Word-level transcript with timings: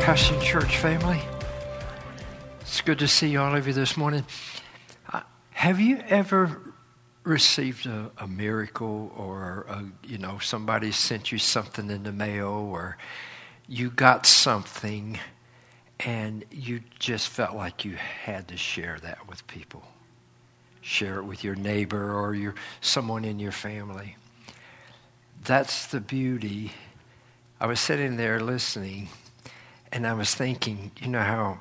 Passion 0.01 0.41
Church 0.41 0.77
family. 0.77 1.21
It's 2.61 2.81
good 2.83 3.01
to 3.01 3.09
see 3.09 3.37
all 3.37 3.57
of 3.57 3.67
you 3.67 3.73
this 3.73 3.97
morning. 3.97 4.25
Uh, 5.13 5.23
have 5.51 5.81
you 5.81 5.99
ever 6.07 6.70
received 7.25 7.87
a, 7.87 8.11
a 8.19 8.27
miracle 8.27 9.13
or 9.17 9.67
a, 9.69 9.85
you 10.07 10.19
know 10.19 10.39
somebody 10.39 10.91
sent 10.93 11.31
you 11.33 11.39
something 11.39 11.91
in 11.91 12.03
the 12.03 12.13
mail 12.13 12.49
or 12.49 12.97
you 13.69 13.91
got 13.91 14.27
something 14.27 15.19
and 16.01 16.45
you 16.51 16.81
just 16.99 17.29
felt 17.29 17.55
like 17.55 17.85
you 17.85 17.95
had 17.97 18.49
to 18.49 18.57
share 18.57 18.99
that 19.03 19.29
with 19.29 19.47
people. 19.47 19.83
Share 20.81 21.19
it 21.19 21.25
with 21.25 21.45
your 21.45 21.55
neighbor 21.55 22.15
or 22.15 22.35
your 22.35 22.55
someone 22.81 23.25
in 23.25 23.39
your 23.39 23.53
family. 23.53 24.17
That's 25.45 25.87
the 25.87 26.01
beauty. 26.01 26.73
I 27.61 27.67
was 27.67 27.81
sitting 27.81 28.17
there 28.17 28.41
listening 28.41 29.09
and 29.93 30.07
i 30.07 30.13
was 30.13 30.35
thinking 30.35 30.91
you 31.01 31.09
know 31.09 31.21
how 31.21 31.59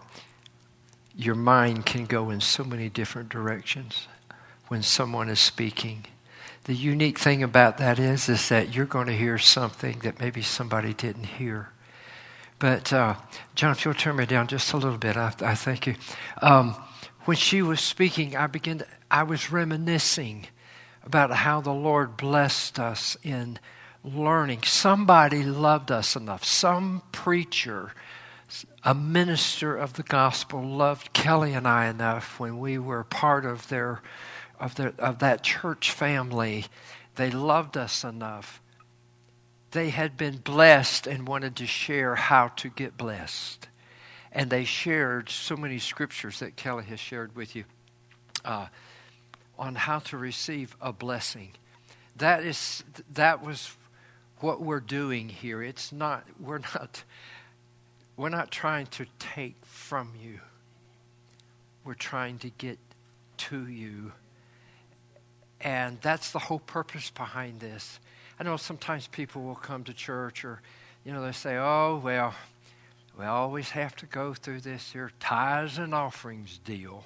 your 1.16 1.36
mind 1.36 1.86
can 1.86 2.06
go 2.06 2.30
in 2.30 2.40
so 2.40 2.64
many 2.64 2.90
different 2.90 3.30
directions 3.30 4.08
when 4.70 4.82
someone 4.82 5.30
is 5.30 5.40
speaking. 5.40 6.06
The 6.64 6.74
unique 6.74 7.20
thing 7.20 7.44
about 7.44 7.78
that 7.80 8.00
is, 8.00 8.30
is 8.30 8.50
that 8.50 8.74
you're 8.74 8.86
going 8.86 9.08
to 9.08 9.18
hear 9.18 9.38
something 9.38 10.00
that 10.00 10.20
maybe 10.20 10.42
somebody 10.42 10.94
didn't 10.94 11.26
hear. 11.26 11.70
But 12.60 12.94
uh, 12.94 13.16
John, 13.56 13.72
if 13.72 13.84
you'll 13.84 13.94
turn 13.94 14.18
me 14.18 14.26
down 14.26 14.48
just 14.48 14.72
a 14.74 14.78
little 14.78 14.98
bit, 14.98 15.18
I, 15.18 15.34
I 15.42 15.56
thank 15.56 15.88
you. 15.88 15.96
Um, 16.42 16.76
when 17.26 17.38
she 17.38 17.62
was 17.62 17.80
speaking, 17.80 18.36
I 18.36 18.48
began. 18.48 18.80
To, 18.80 18.88
I 19.10 19.24
was 19.24 19.52
reminiscing 19.52 20.48
about 21.04 21.32
how 21.32 21.62
the 21.62 21.74
Lord 21.74 22.18
blessed 22.18 22.80
us 22.80 23.18
in 23.24 23.60
learning. 24.04 24.64
Somebody 24.64 25.44
loved 25.44 25.92
us 25.92 26.16
enough. 26.16 26.44
Some 26.44 27.02
preacher, 27.12 27.94
a 28.84 28.94
minister 28.94 29.76
of 29.76 29.94
the 29.94 30.04
gospel, 30.04 30.62
loved 30.62 31.14
Kelly 31.14 31.54
and 31.54 31.68
I 31.68 31.88
enough 31.88 32.40
when 32.40 32.60
we 32.60 32.78
were 32.78 33.04
part 33.04 33.46
of 33.46 33.70
their 33.70 34.02
of, 34.60 34.76
the, 34.76 34.94
of 35.00 35.20
that 35.20 35.44
church 35.44 35.92
family, 35.92 36.66
they 37.16 37.30
loved 37.30 37.78
us 37.78 38.04
enough. 38.04 38.62
They 39.72 39.90
had 39.90 40.18
been 40.18 40.38
blessed 40.38 41.08
and 41.08 41.28
wanted 41.28 41.56
to 41.58 41.68
share 41.68 42.16
how 42.16 42.50
to 42.50 42.70
get 42.70 42.98
blessed. 42.98 43.68
And 44.32 44.50
they 44.50 44.66
shared 44.66 45.30
so 45.30 45.56
many 45.56 45.80
scriptures 45.80 46.40
that 46.40 46.56
Kelly 46.56 46.86
has 46.86 47.00
shared 47.00 47.36
with 47.36 47.56
you 47.56 47.64
uh, 48.46 48.68
on 49.58 49.76
how 49.76 50.00
to 50.00 50.18
receive 50.18 50.76
a 50.82 50.94
blessing. 50.94 51.52
That 52.16 52.44
is 52.44 52.84
that 53.14 53.44
was 53.44 53.76
what 54.40 54.62
we're 54.62 54.80
doing 54.80 55.30
here. 55.30 55.64
It's 55.64 55.92
not 55.92 56.26
we're 56.40 56.60
not 56.60 57.04
we're 58.18 58.30
not 58.30 58.52
trying 58.52 58.88
to 58.88 59.06
take 59.18 59.56
from 59.66 60.14
you. 60.22 60.40
We're 61.84 61.94
trying 61.94 62.38
to 62.40 62.50
get 62.50 62.78
to 63.38 63.68
you 63.68 64.12
and 65.62 65.98
that's 66.02 66.32
the 66.32 66.40
whole 66.40 66.60
purpose 66.60 67.10
behind 67.10 67.60
this. 67.60 68.00
I 68.40 68.44
know 68.44 68.56
sometimes 68.56 69.08
people 69.08 69.44
will 69.44 69.56
come 69.56 69.84
to 69.84 69.94
church 69.94 70.46
or, 70.46 70.62
you 71.04 71.12
know, 71.12 71.22
they 71.22 71.34
say, 71.34 71.58
oh, 71.58 72.00
well, 72.02 72.34
we 73.18 73.26
always 73.26 73.72
have 73.72 73.98
to 73.98 74.06
go 74.06 74.34
through 74.34 74.62
this 74.62 74.94
here 74.94 75.12
tithes 75.20 75.78
and 75.78 75.94
offerings 75.94 76.58
deal. 76.60 77.04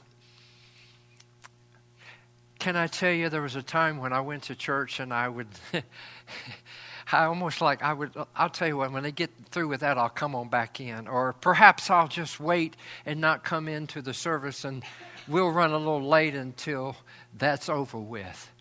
Can 2.60 2.76
I 2.76 2.86
tell 2.86 3.12
you, 3.12 3.30
there 3.30 3.42
was 3.42 3.56
a 3.56 3.64
time 3.64 3.98
when 3.98 4.14
I 4.14 4.22
went 4.22 4.44
to 4.44 4.56
church 4.56 5.00
and 5.00 5.12
I 5.12 5.28
would, 5.28 5.48
I 7.12 7.26
almost 7.26 7.62
like 7.62 7.82
I 7.82 7.94
would, 7.94 8.12
I'll 8.36 8.50
tell 8.50 8.68
you 8.68 8.78
what, 8.78 8.92
when 8.92 9.02
they 9.02 9.12
get 9.12 9.32
through 9.50 9.70
with 9.70 9.80
that, 9.80 9.98
I'll 9.98 10.08
come 10.08 10.36
on 10.36 10.50
back 10.50 10.80
in. 10.80 11.08
Or 11.08 11.34
perhaps 11.34 11.90
I'll 11.90 12.08
just 12.08 12.40
wait 12.40 12.78
and 13.08 13.20
not 13.20 13.44
come 13.44 13.68
into 13.68 14.04
the 14.04 14.14
service 14.14 14.64
and 14.64 14.84
we'll 15.28 15.50
run 15.50 15.72
a 15.72 15.78
little 15.78 16.08
late 16.08 16.36
until 16.36 16.96
that's 17.36 17.70
over 17.70 17.98
with 17.98 18.52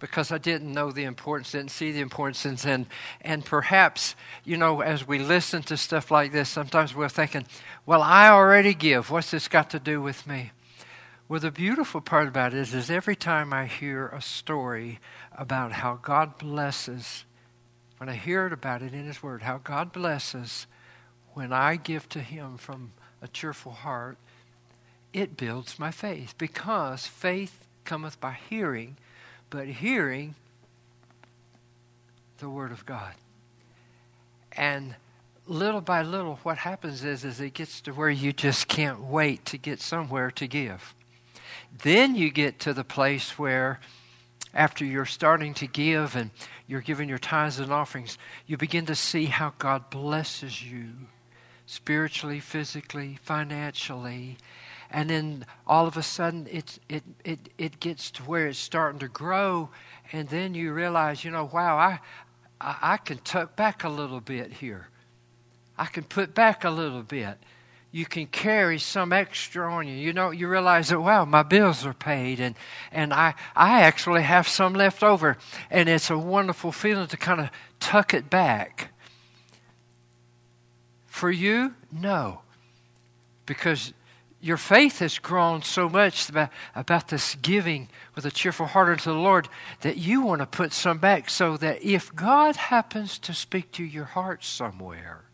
because 0.00 0.32
I 0.32 0.38
didn't 0.38 0.72
know 0.72 0.90
the 0.90 1.04
importance, 1.04 1.52
didn't 1.52 1.70
see 1.70 1.92
the 1.92 2.00
importance. 2.00 2.64
And, 2.64 2.86
and 3.20 3.44
perhaps, 3.44 4.16
you 4.44 4.56
know, 4.56 4.80
as 4.80 5.06
we 5.06 5.18
listen 5.18 5.62
to 5.64 5.76
stuff 5.76 6.10
like 6.10 6.32
this, 6.32 6.48
sometimes 6.48 6.94
we're 6.94 7.08
thinking, 7.08 7.46
well, 7.86 8.02
I 8.02 8.30
already 8.30 8.74
give. 8.74 9.10
What's 9.10 9.30
this 9.30 9.46
got 9.46 9.70
to 9.70 9.78
do 9.78 10.02
with 10.02 10.26
me? 10.26 10.50
Well, 11.28 11.38
the 11.38 11.52
beautiful 11.52 12.00
part 12.00 12.26
about 12.26 12.54
it 12.54 12.58
is, 12.58 12.74
is 12.74 12.90
every 12.90 13.14
time 13.14 13.52
I 13.52 13.66
hear 13.66 14.08
a 14.08 14.20
story 14.20 14.98
about 15.32 15.70
how 15.70 16.00
God 16.02 16.38
blesses, 16.38 17.24
when 17.98 18.08
I 18.08 18.14
hear 18.14 18.46
it 18.46 18.52
about 18.52 18.82
it 18.82 18.92
in 18.92 19.06
His 19.06 19.22
Word, 19.22 19.42
how 19.42 19.58
God 19.58 19.92
blesses 19.92 20.66
when 21.34 21.52
I 21.52 21.76
give 21.76 22.08
to 22.08 22.20
Him 22.20 22.56
from 22.56 22.92
a 23.22 23.28
cheerful 23.28 23.72
heart, 23.72 24.18
it 25.12 25.36
builds 25.36 25.78
my 25.78 25.90
faith 25.90 26.34
because 26.36 27.06
faith 27.06 27.66
cometh 27.84 28.20
by 28.20 28.38
hearing, 28.48 28.96
but 29.50 29.66
hearing 29.66 30.34
the 32.38 32.48
Word 32.48 32.72
of 32.72 32.86
God. 32.86 33.14
And 34.52 34.94
little 35.46 35.80
by 35.80 36.02
little, 36.02 36.38
what 36.42 36.58
happens 36.58 37.04
is, 37.04 37.24
is 37.24 37.40
it 37.40 37.54
gets 37.54 37.80
to 37.82 37.92
where 37.92 38.10
you 38.10 38.32
just 38.32 38.68
can't 38.68 39.00
wait 39.00 39.44
to 39.46 39.58
get 39.58 39.80
somewhere 39.80 40.30
to 40.32 40.46
give. 40.46 40.94
Then 41.82 42.14
you 42.14 42.30
get 42.30 42.58
to 42.60 42.72
the 42.72 42.84
place 42.84 43.38
where, 43.38 43.80
after 44.54 44.84
you're 44.84 45.06
starting 45.06 45.54
to 45.54 45.66
give 45.66 46.16
and 46.16 46.30
you're 46.66 46.80
giving 46.80 47.08
your 47.08 47.18
tithes 47.18 47.58
and 47.58 47.72
offerings, 47.72 48.18
you 48.46 48.56
begin 48.56 48.86
to 48.86 48.94
see 48.94 49.26
how 49.26 49.52
God 49.58 49.90
blesses 49.90 50.64
you 50.64 50.90
spiritually, 51.66 52.40
physically, 52.40 53.18
financially, 53.22 54.36
and 54.90 55.08
then 55.10 55.46
all 55.66 55.86
of 55.86 55.96
a 55.96 56.02
sudden 56.02 56.46
it, 56.50 56.78
it, 56.88 57.04
it, 57.24 57.38
it 57.58 57.80
gets 57.80 58.10
to 58.12 58.22
where 58.24 58.48
it's 58.48 58.58
starting 58.58 58.98
to 59.00 59.08
grow. 59.08 59.70
And 60.12 60.28
then 60.28 60.54
you 60.54 60.72
realize 60.72 61.24
you 61.24 61.30
know 61.30 61.48
wow 61.52 61.76
I, 61.76 62.00
I, 62.60 62.76
I 62.82 62.96
can 62.96 63.18
tuck 63.18 63.56
back 63.56 63.84
a 63.84 63.88
little 63.88 64.20
bit 64.20 64.54
here. 64.54 64.88
I 65.78 65.86
can 65.86 66.04
put 66.04 66.34
back 66.34 66.64
a 66.64 66.70
little 66.70 67.02
bit. 67.02 67.38
You 67.92 68.04
can 68.04 68.26
carry 68.26 68.78
some 68.78 69.12
extra 69.12 69.72
on 69.72 69.88
you. 69.88 69.94
You 69.94 70.12
know 70.12 70.30
you 70.30 70.48
realize 70.48 70.88
that 70.88 71.00
wow 71.00 71.24
my 71.24 71.42
bills 71.42 71.86
are 71.86 71.94
paid 71.94 72.40
and 72.40 72.54
and 72.92 73.12
i 73.12 73.34
i 73.56 73.82
actually 73.82 74.22
have 74.22 74.48
some 74.48 74.74
left 74.74 75.02
over. 75.02 75.36
And 75.70 75.88
it's 75.88 76.10
a 76.10 76.18
wonderful 76.18 76.72
feeling 76.72 77.06
to 77.08 77.16
kind 77.16 77.40
of 77.40 77.50
tuck 77.78 78.12
it 78.12 78.28
back. 78.28 78.92
For 81.06 81.30
you? 81.30 81.74
No. 81.92 82.40
Because 83.44 83.92
your 84.40 84.56
faith 84.56 85.00
has 85.00 85.18
grown 85.18 85.62
so 85.62 85.88
much 85.88 86.28
about, 86.28 86.50
about 86.74 87.08
this 87.08 87.34
giving 87.36 87.88
with 88.14 88.24
a 88.24 88.30
cheerful 88.30 88.66
heart 88.66 88.88
unto 88.88 89.12
the 89.12 89.18
Lord 89.18 89.48
that 89.82 89.98
you 89.98 90.22
want 90.22 90.40
to 90.40 90.46
put 90.46 90.72
some 90.72 90.98
back 90.98 91.28
so 91.28 91.56
that 91.58 91.82
if 91.82 92.14
God 92.14 92.56
happens 92.56 93.18
to 93.18 93.34
speak 93.34 93.70
to 93.72 93.84
your 93.84 94.06
heart 94.06 94.42
somewhere 94.42 95.24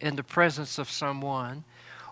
in 0.00 0.14
the 0.14 0.22
presence 0.22 0.78
of 0.78 0.88
someone 0.88 1.64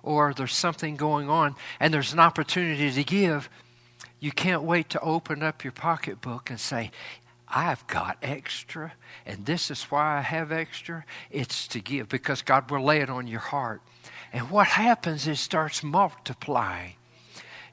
or 0.03 0.35
there's 0.35 0.55
something 0.55 0.97
going 0.97 1.31
on 1.31 1.55
and 1.79 1.95
there's 1.95 2.13
an 2.13 2.21
opportunity 2.21 2.91
to 2.91 3.05
give, 3.05 3.49
you 4.19 4.33
can't 4.33 4.63
wait 4.63 4.91
to 4.91 5.01
open 5.01 5.43
up 5.43 5.63
your 5.63 5.73
pocketbook 5.73 6.51
and 6.51 6.59
say, 6.59 6.91
I've 7.49 7.87
got 7.87 8.19
extra, 8.23 8.95
and 9.25 9.47
this 9.47 9.71
is 9.71 9.85
why 9.85 10.19
I 10.19 10.21
have 10.21 10.51
extra. 10.51 11.05
It's 11.31 11.69
to 11.69 11.81
give 11.81 12.09
because 12.09 12.43
God 12.43 12.69
will 12.71 12.83
lay 12.83 13.01
it 13.01 13.09
on 13.09 13.29
your 13.29 13.41
heart. 13.41 13.83
And 14.33 14.51
what 14.51 14.67
happens 14.67 15.23
is 15.23 15.39
it 15.39 15.43
starts 15.43 15.83
multiplying. 15.83 16.95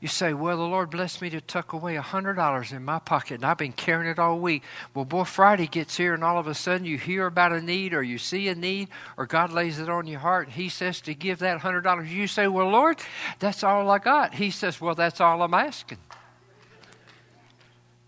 You 0.04 0.10
say, 0.10 0.34
Well, 0.34 0.58
the 0.58 0.64
Lord 0.64 0.90
blessed 0.90 1.22
me 1.22 1.30
to 1.30 1.40
tuck 1.40 1.72
away 1.72 1.96
a 1.96 2.02
$100 2.02 2.74
in 2.74 2.84
my 2.84 3.00
pocket, 3.00 3.36
and 3.36 3.46
I've 3.46 3.58
been 3.58 3.72
carrying 3.72 4.12
it 4.12 4.20
all 4.20 4.38
week. 4.38 4.62
Well, 4.94 5.06
boy, 5.06 5.24
Friday 5.24 5.66
gets 5.66 5.96
here, 5.96 6.14
and 6.14 6.26
all 6.26 6.38
of 6.38 6.46
a 6.46 6.54
sudden 6.54 6.86
you 6.86 6.98
hear 6.98 7.26
about 7.26 7.54
a 7.54 7.62
need, 7.62 7.94
or 7.94 8.04
you 8.04 8.18
see 8.18 8.50
a 8.50 8.56
need, 8.56 8.90
or 9.16 9.26
God 9.26 9.54
lays 9.54 9.80
it 9.80 9.88
on 9.88 10.06
your 10.06 10.20
heart, 10.20 10.48
and 10.48 10.56
He 10.56 10.68
says 10.68 11.00
to 11.02 11.14
give 11.14 11.40
that 11.40 11.62
$100. 11.62 12.10
You 12.10 12.28
say, 12.28 12.48
Well, 12.48 12.70
Lord, 12.70 12.98
that's 13.40 13.64
all 13.64 13.90
I 13.90 13.98
got. 13.98 14.34
He 14.34 14.52
says, 14.52 14.82
Well, 14.82 14.94
that's 14.94 15.22
all 15.22 15.42
I'm 15.42 15.54
asking. 15.54 16.00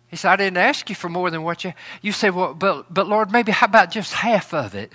He 0.10 0.18
said, 0.18 0.32
I 0.32 0.36
didn't 0.36 0.58
ask 0.58 0.90
you 0.90 0.96
for 0.96 1.08
more 1.08 1.32
than 1.32 1.44
what 1.44 1.64
you. 1.64 1.72
You 2.02 2.12
say, 2.12 2.30
Well, 2.30 2.54
but, 2.54 2.94
but 2.94 3.08
Lord, 3.08 3.32
maybe 3.32 3.54
how 3.54 3.68
about 3.68 3.90
just 3.90 4.12
half 4.12 4.54
of 4.54 4.76
it? 4.76 4.92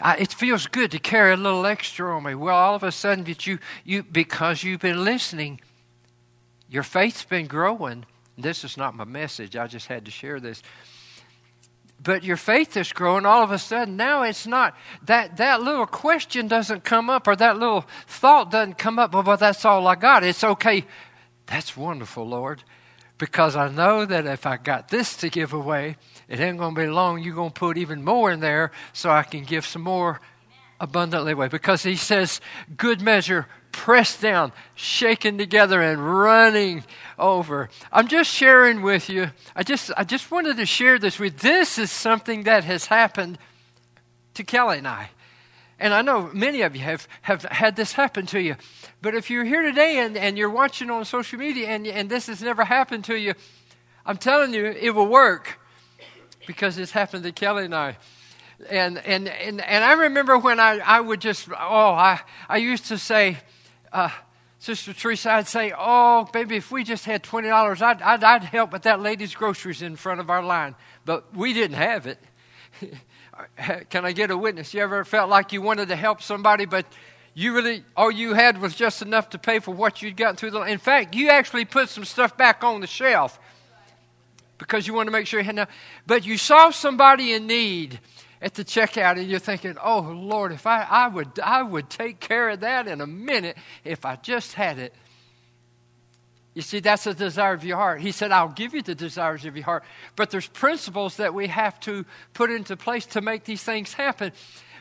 I, 0.00 0.16
it 0.16 0.32
feels 0.32 0.66
good 0.66 0.90
to 0.90 0.98
carry 0.98 1.32
a 1.32 1.36
little 1.36 1.64
extra 1.66 2.14
on 2.16 2.24
me. 2.24 2.34
Well, 2.34 2.56
all 2.56 2.74
of 2.74 2.82
a 2.82 2.92
sudden, 2.92 3.24
that 3.24 3.46
you, 3.46 3.58
you, 3.84 4.02
because 4.02 4.62
you've 4.62 4.80
been 4.80 5.04
listening, 5.04 5.60
your 6.68 6.82
faith's 6.82 7.24
been 7.24 7.46
growing. 7.46 8.04
This 8.36 8.64
is 8.64 8.76
not 8.76 8.94
my 8.96 9.04
message. 9.04 9.56
I 9.56 9.66
just 9.68 9.86
had 9.86 10.04
to 10.06 10.10
share 10.10 10.40
this. 10.40 10.62
but 12.04 12.22
your 12.22 12.36
faith 12.36 12.76
is 12.76 12.92
growing, 12.92 13.24
all 13.24 13.42
of 13.42 13.50
a 13.50 13.58
sudden 13.58 13.96
now 13.96 14.22
it's 14.22 14.46
not 14.46 14.76
that 15.04 15.38
that 15.38 15.62
little 15.62 15.86
question 15.86 16.46
doesn't 16.46 16.84
come 16.84 17.08
up 17.08 17.26
or 17.26 17.34
that 17.34 17.58
little 17.58 17.84
thought 18.06 18.50
doesn't 18.50 18.78
come 18.78 18.98
up. 18.98 19.14
Well, 19.14 19.36
that's 19.36 19.64
all 19.64 19.86
I 19.86 19.94
got. 19.94 20.22
It's 20.22 20.44
okay. 20.44 20.84
That's 21.46 21.76
wonderful, 21.76 22.26
Lord, 22.26 22.62
because 23.18 23.56
I 23.56 23.68
know 23.70 24.04
that 24.04 24.26
if 24.26 24.46
I 24.46 24.58
got 24.58 24.88
this 24.88 25.16
to 25.16 25.30
give 25.30 25.52
away, 25.52 25.96
it 26.28 26.40
ain't 26.40 26.58
going 26.58 26.74
to 26.74 26.80
be 26.80 26.86
long. 26.86 27.22
You're 27.22 27.34
going 27.34 27.50
to 27.50 27.58
put 27.58 27.76
even 27.76 28.04
more 28.04 28.30
in 28.30 28.40
there 28.40 28.72
so 28.92 29.10
I 29.10 29.22
can 29.22 29.44
give 29.44 29.66
some 29.66 29.82
more 29.82 30.20
abundantly 30.80 31.32
away. 31.32 31.48
Because 31.48 31.82
He 31.82 31.96
says, 31.96 32.40
good 32.76 33.00
measure, 33.00 33.46
pressed 33.72 34.20
down, 34.20 34.52
shaken 34.74 35.36
together, 35.36 35.82
and 35.82 36.18
running 36.18 36.84
over. 37.18 37.68
I'm 37.92 38.08
just 38.08 38.30
sharing 38.30 38.82
with 38.82 39.08
you. 39.08 39.30
I 39.54 39.62
just, 39.62 39.90
I 39.96 40.04
just 40.04 40.30
wanted 40.30 40.56
to 40.56 40.66
share 40.66 40.98
this 40.98 41.18
with. 41.18 41.38
This 41.38 41.78
is 41.78 41.90
something 41.90 42.44
that 42.44 42.64
has 42.64 42.86
happened 42.86 43.38
to 44.34 44.44
Kelly 44.44 44.78
and 44.78 44.88
I. 44.88 45.10
And 45.78 45.92
I 45.92 46.02
know 46.02 46.30
many 46.32 46.62
of 46.62 46.76
you 46.76 46.82
have, 46.82 47.08
have 47.22 47.42
had 47.42 47.76
this 47.76 47.92
happen 47.92 48.26
to 48.26 48.40
you. 48.40 48.56
But 49.02 49.14
if 49.14 49.28
you're 49.28 49.44
here 49.44 49.62
today 49.62 49.98
and, 49.98 50.16
and 50.16 50.38
you're 50.38 50.50
watching 50.50 50.88
on 50.90 51.04
social 51.04 51.38
media 51.38 51.68
and, 51.68 51.86
and 51.86 52.08
this 52.08 52.28
has 52.28 52.40
never 52.40 52.64
happened 52.64 53.04
to 53.04 53.18
you, 53.18 53.34
I'm 54.06 54.16
telling 54.16 54.54
you, 54.54 54.66
it 54.66 54.94
will 54.94 55.08
work 55.08 55.58
because 56.46 56.78
it's 56.78 56.92
happened 56.92 57.24
to 57.24 57.32
Kelly 57.32 57.64
and 57.64 57.74
I. 57.74 57.96
And, 58.70 58.98
and, 58.98 59.28
and, 59.28 59.60
and 59.60 59.84
I 59.84 59.92
remember 59.92 60.38
when 60.38 60.60
I, 60.60 60.78
I 60.78 61.00
would 61.00 61.20
just, 61.20 61.48
oh, 61.50 61.54
I, 61.54 62.20
I 62.48 62.58
used 62.58 62.86
to 62.86 62.98
say, 62.98 63.38
uh, 63.92 64.10
Sister 64.58 64.94
Teresa, 64.94 65.32
I'd 65.32 65.48
say, 65.48 65.72
oh, 65.76 66.26
baby, 66.32 66.56
if 66.56 66.70
we 66.70 66.84
just 66.84 67.04
had 67.04 67.22
$20, 67.22 67.82
I'd, 67.82 68.00
I'd, 68.00 68.24
I'd 68.24 68.44
help 68.44 68.72
with 68.72 68.82
that 68.82 69.00
lady's 69.00 69.34
groceries 69.34 69.82
in 69.82 69.96
front 69.96 70.20
of 70.20 70.30
our 70.30 70.42
line. 70.42 70.74
But 71.04 71.36
we 71.36 71.52
didn't 71.52 71.76
have 71.76 72.06
it. 72.06 72.18
Can 73.90 74.06
I 74.06 74.12
get 74.12 74.30
a 74.30 74.38
witness? 74.38 74.72
You 74.72 74.80
ever 74.80 75.04
felt 75.04 75.28
like 75.28 75.52
you 75.52 75.60
wanted 75.60 75.88
to 75.88 75.96
help 75.96 76.22
somebody, 76.22 76.64
but 76.64 76.86
you 77.34 77.54
really, 77.54 77.84
all 77.96 78.10
you 78.10 78.32
had 78.32 78.60
was 78.60 78.74
just 78.74 79.02
enough 79.02 79.30
to 79.30 79.38
pay 79.38 79.58
for 79.58 79.72
what 79.72 80.00
you'd 80.00 80.16
gotten 80.16 80.36
through 80.36 80.52
the. 80.52 80.62
In 80.62 80.78
fact, 80.78 81.14
you 81.14 81.28
actually 81.28 81.64
put 81.64 81.88
some 81.88 82.04
stuff 82.04 82.36
back 82.36 82.64
on 82.64 82.80
the 82.80 82.86
shelf 82.86 83.38
because 84.58 84.86
you 84.86 84.94
want 84.94 85.06
to 85.06 85.12
make 85.12 85.26
sure 85.26 85.40
you 85.40 85.44
had 85.44 85.54
enough. 85.54 85.70
But 86.06 86.24
you 86.24 86.38
saw 86.38 86.70
somebody 86.70 87.32
in 87.32 87.46
need 87.46 88.00
at 88.40 88.54
the 88.54 88.64
checkout 88.64 89.18
and 89.18 89.28
you're 89.28 89.38
thinking, 89.38 89.76
oh 89.82 90.00
Lord, 90.00 90.52
if 90.52 90.66
I, 90.66 90.82
I 90.82 91.08
would 91.08 91.38
I 91.40 91.62
would 91.62 91.90
take 91.90 92.20
care 92.20 92.50
of 92.50 92.60
that 92.60 92.86
in 92.86 93.00
a 93.00 93.06
minute 93.06 93.56
if 93.84 94.04
I 94.04 94.16
just 94.16 94.52
had 94.52 94.78
it. 94.78 94.94
You 96.54 96.62
see, 96.62 96.78
that's 96.78 97.04
the 97.04 97.14
desire 97.14 97.52
of 97.52 97.64
your 97.64 97.76
heart. 97.76 98.00
He 98.00 98.12
said, 98.12 98.30
I'll 98.30 98.48
give 98.48 98.74
you 98.74 98.82
the 98.82 98.94
desires 98.94 99.44
of 99.44 99.56
your 99.56 99.64
heart. 99.64 99.82
But 100.14 100.30
there's 100.30 100.46
principles 100.46 101.16
that 101.16 101.34
we 101.34 101.48
have 101.48 101.80
to 101.80 102.06
put 102.32 102.48
into 102.50 102.76
place 102.76 103.06
to 103.06 103.20
make 103.20 103.42
these 103.42 103.62
things 103.62 103.92
happen. 103.92 104.30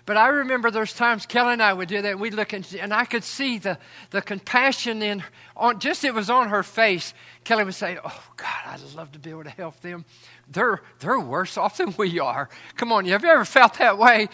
But 0.06 0.18
I 0.18 0.28
remember 0.28 0.70
there's 0.70 0.94
times 0.94 1.26
Kelly 1.26 1.54
and 1.54 1.64
I 1.64 1.72
would 1.72 1.88
do 1.88 2.02
that. 2.02 2.20
We'd 2.20 2.34
look 2.34 2.52
and, 2.52 2.68
and 2.80 2.94
I 2.94 3.06
could 3.06 3.24
see 3.24 3.58
the, 3.58 3.78
the 4.10 4.22
compassion 4.22 5.02
in, 5.02 5.24
on, 5.56 5.80
just 5.80 6.04
it 6.04 6.14
was 6.14 6.30
on 6.30 6.50
her 6.50 6.62
face. 6.62 7.14
Kelly 7.46 7.64
would 7.64 7.74
say, 7.74 7.98
Oh, 8.04 8.24
God, 8.36 8.48
I'd 8.66 8.82
love 8.96 9.14
to 9.14 9.20
be 9.20 9.30
able 9.30 9.46
to 9.46 9.50
help 9.50 9.80
them. 9.80 10.04
They're, 10.50 10.82
they're 11.00 11.20
worse 11.20 11.58
off 11.58 11.78
than 11.78 11.94
we 11.98 12.20
are. 12.20 12.50
Come 12.76 12.92
on, 12.92 13.06
have 13.06 13.24
you 13.24 13.30
ever 13.30 13.46
felt 13.46 13.76
that 13.76 13.98
way? 13.98 14.28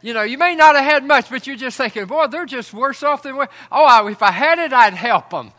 You 0.00 0.12
know, 0.12 0.22
you 0.22 0.38
may 0.38 0.56
not 0.56 0.74
have 0.74 0.84
had 0.84 1.04
much, 1.04 1.30
but 1.30 1.46
you're 1.46 1.54
just 1.54 1.76
thinking, 1.76 2.06
Boy, 2.06 2.26
they're 2.26 2.44
just 2.44 2.74
worse 2.74 3.04
off 3.04 3.22
than 3.22 3.36
we 3.36 3.46
Oh, 3.70 4.08
if 4.08 4.22
I 4.22 4.32
had 4.32 4.58
it, 4.58 4.72
I'd 4.72 4.94
help 4.94 5.30
them. 5.30 5.52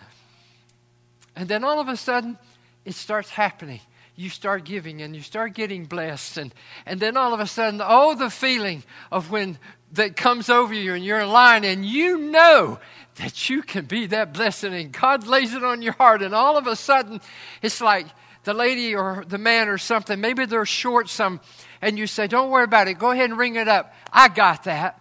And 1.37 1.47
then 1.47 1.63
all 1.63 1.79
of 1.79 1.87
a 1.87 1.95
sudden, 1.95 2.37
it 2.83 2.95
starts 2.95 3.29
happening 3.29 3.79
you 4.15 4.29
start 4.29 4.63
giving 4.63 5.01
and 5.01 5.15
you 5.15 5.21
start 5.21 5.53
getting 5.53 5.85
blessed. 5.85 6.37
And, 6.37 6.53
and 6.85 6.99
then 6.99 7.17
all 7.17 7.33
of 7.33 7.39
a 7.39 7.47
sudden, 7.47 7.81
oh, 7.83 8.15
the 8.15 8.29
feeling 8.29 8.83
of 9.11 9.31
when 9.31 9.57
that 9.93 10.15
comes 10.15 10.49
over 10.49 10.73
you 10.73 10.93
and 10.93 11.03
you're 11.03 11.19
in 11.19 11.29
line 11.29 11.63
and 11.63 11.85
you 11.85 12.17
know 12.17 12.79
that 13.15 13.49
you 13.49 13.61
can 13.61 13.85
be 13.85 14.07
that 14.07 14.33
blessing 14.33 14.73
and 14.73 14.91
God 14.91 15.27
lays 15.27 15.53
it 15.53 15.63
on 15.63 15.81
your 15.81 15.93
heart. 15.93 16.21
And 16.21 16.33
all 16.33 16.57
of 16.57 16.67
a 16.67 16.75
sudden, 16.75 17.21
it's 17.61 17.81
like 17.81 18.07
the 18.43 18.53
lady 18.53 18.95
or 18.95 19.23
the 19.27 19.37
man 19.37 19.69
or 19.69 19.77
something, 19.77 20.19
maybe 20.19 20.45
they're 20.45 20.65
short 20.65 21.09
some, 21.09 21.39
and 21.81 21.97
you 21.97 22.07
say, 22.07 22.27
Don't 22.27 22.49
worry 22.49 22.65
about 22.65 22.87
it. 22.87 22.95
Go 22.95 23.11
ahead 23.11 23.29
and 23.29 23.39
ring 23.39 23.55
it 23.55 23.67
up. 23.67 23.93
I 24.11 24.27
got 24.27 24.65
that. 24.65 24.99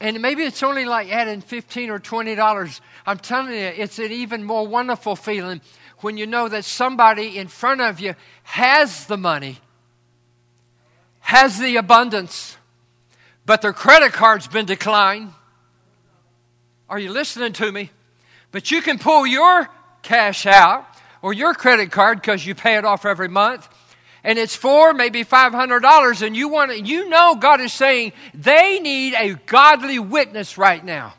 And 0.00 0.22
maybe 0.22 0.44
it's 0.44 0.62
only 0.62 0.86
like 0.86 1.12
adding 1.12 1.42
15 1.42 1.90
or 1.90 1.98
$20. 1.98 2.80
I'm 3.06 3.18
telling 3.18 3.52
you, 3.52 3.58
it's 3.58 3.98
an 3.98 4.10
even 4.10 4.42
more 4.44 4.66
wonderful 4.66 5.14
feeling 5.14 5.60
when 6.00 6.16
you 6.16 6.26
know 6.26 6.48
that 6.48 6.64
somebody 6.64 7.38
in 7.38 7.48
front 7.48 7.80
of 7.80 8.00
you 8.00 8.14
has 8.42 9.06
the 9.06 9.16
money, 9.16 9.58
has 11.20 11.58
the 11.58 11.76
abundance, 11.76 12.56
but 13.46 13.62
their 13.62 13.72
credit 13.72 14.12
card's 14.12 14.48
been 14.48 14.66
declined. 14.66 15.32
Are 16.88 16.98
you 16.98 17.10
listening 17.10 17.52
to 17.54 17.70
me? 17.70 17.90
But 18.52 18.70
you 18.70 18.82
can 18.82 18.98
pull 18.98 19.26
your 19.26 19.68
cash 20.02 20.46
out 20.46 20.86
or 21.22 21.32
your 21.32 21.54
credit 21.54 21.90
card 21.90 22.20
because 22.20 22.44
you 22.44 22.54
pay 22.54 22.76
it 22.76 22.84
off 22.84 23.04
every 23.04 23.28
month 23.28 23.68
and 24.22 24.38
it's 24.38 24.54
four, 24.54 24.92
maybe 24.92 25.22
five 25.22 25.52
hundred 25.52 25.80
dollars, 25.80 26.22
and 26.22 26.36
you 26.36 26.48
want 26.48 26.70
to, 26.72 26.80
you 26.80 27.08
know 27.08 27.36
God 27.36 27.60
is 27.60 27.72
saying 27.72 28.12
they 28.34 28.78
need 28.80 29.14
a 29.14 29.34
godly 29.46 29.98
witness 29.98 30.58
right 30.58 30.84
now. 30.84 31.14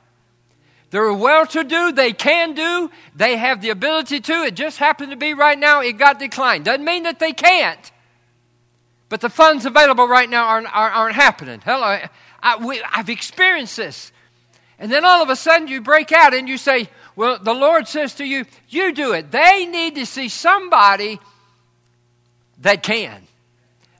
They're 0.92 1.14
well 1.14 1.48
to 1.48 1.64
do, 1.64 1.94
they 1.94 2.12
can 2.12 2.54
do, 2.54 2.92
they 3.16 3.38
have 3.38 3.62
the 3.62 3.70
ability 3.70 4.20
to. 4.20 4.34
It 4.44 4.56
just 4.56 4.78
happened 4.78 5.12
to 5.12 5.18
be 5.18 5.34
right 5.34 5.58
now, 5.58 5.82
it 5.82 5.94
got 5.94 6.20
declined. 6.20 6.66
Doesn't 6.66 6.86
mean 6.86 7.04
that 7.04 7.18
they 7.18 7.32
can't. 7.32 7.92
But 9.08 9.22
the 9.22 9.30
funds 9.30 9.66
available 9.66 10.08
right 10.08 10.30
now 10.30 10.46
aren't, 10.46 10.74
aren't, 10.76 10.96
aren't 10.96 11.16
happening. 11.16 11.62
Hello, 11.64 11.98
I, 12.44 12.66
we, 12.66 12.82
I've 12.92 13.10
experienced 13.10 13.78
this. 13.78 14.12
And 14.80 14.92
then 14.92 15.06
all 15.06 15.24
of 15.24 15.30
a 15.30 15.36
sudden 15.36 15.70
you 15.70 15.80
break 15.80 16.12
out 16.12 16.34
and 16.34 16.50
you 16.50 16.58
say, 16.58 16.90
Well, 17.16 17.40
the 17.40 17.54
Lord 17.54 17.88
says 17.88 18.16
to 18.16 18.26
you, 18.26 18.46
You 18.68 18.94
do 18.94 19.14
it. 19.14 19.32
They 19.32 19.66
need 19.66 19.96
to 19.96 20.06
see 20.06 20.28
somebody 20.28 21.20
that 22.60 22.84
can, 22.84 23.28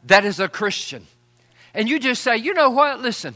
that 0.06 0.26
is 0.26 0.40
a 0.40 0.50
Christian. 0.50 1.08
And 1.74 1.88
you 1.88 2.00
just 2.00 2.22
say, 2.22 2.36
You 2.38 2.54
know 2.54 2.70
what? 2.70 3.00
Listen, 3.00 3.36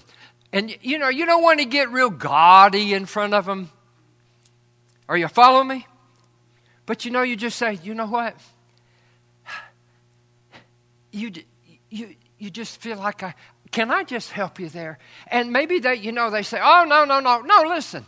and 0.55 0.73
you 0.81 0.97
know, 0.97 1.09
you 1.09 1.25
don't 1.25 1.43
want 1.43 1.59
to 1.59 1.65
get 1.65 1.91
real 1.91 2.09
gaudy 2.09 2.93
in 2.93 3.05
front 3.05 3.33
of 3.33 3.45
them. 3.45 3.69
Are 5.09 5.17
you 5.17 5.27
following 5.27 5.67
me? 5.67 5.85
But 6.85 7.03
you 7.03 7.11
know, 7.11 7.23
you 7.23 7.35
just 7.35 7.57
say, 7.57 7.77
you 7.83 7.93
know 7.93 8.05
what? 8.07 8.37
You, 11.11 11.31
you, 11.89 12.15
you 12.39 12.49
just 12.49 12.79
feel 12.81 12.97
like 12.97 13.21
I, 13.21 13.35
can 13.71 13.91
I 13.91 14.05
just 14.05 14.31
help 14.31 14.57
you 14.57 14.69
there? 14.69 14.97
And 15.27 15.51
maybe 15.51 15.79
they, 15.79 15.95
you 15.95 16.13
know, 16.13 16.29
they 16.29 16.43
say, 16.43 16.59
oh, 16.63 16.85
no, 16.87 17.03
no, 17.03 17.19
no, 17.19 17.41
no, 17.41 17.63
listen. 17.67 18.05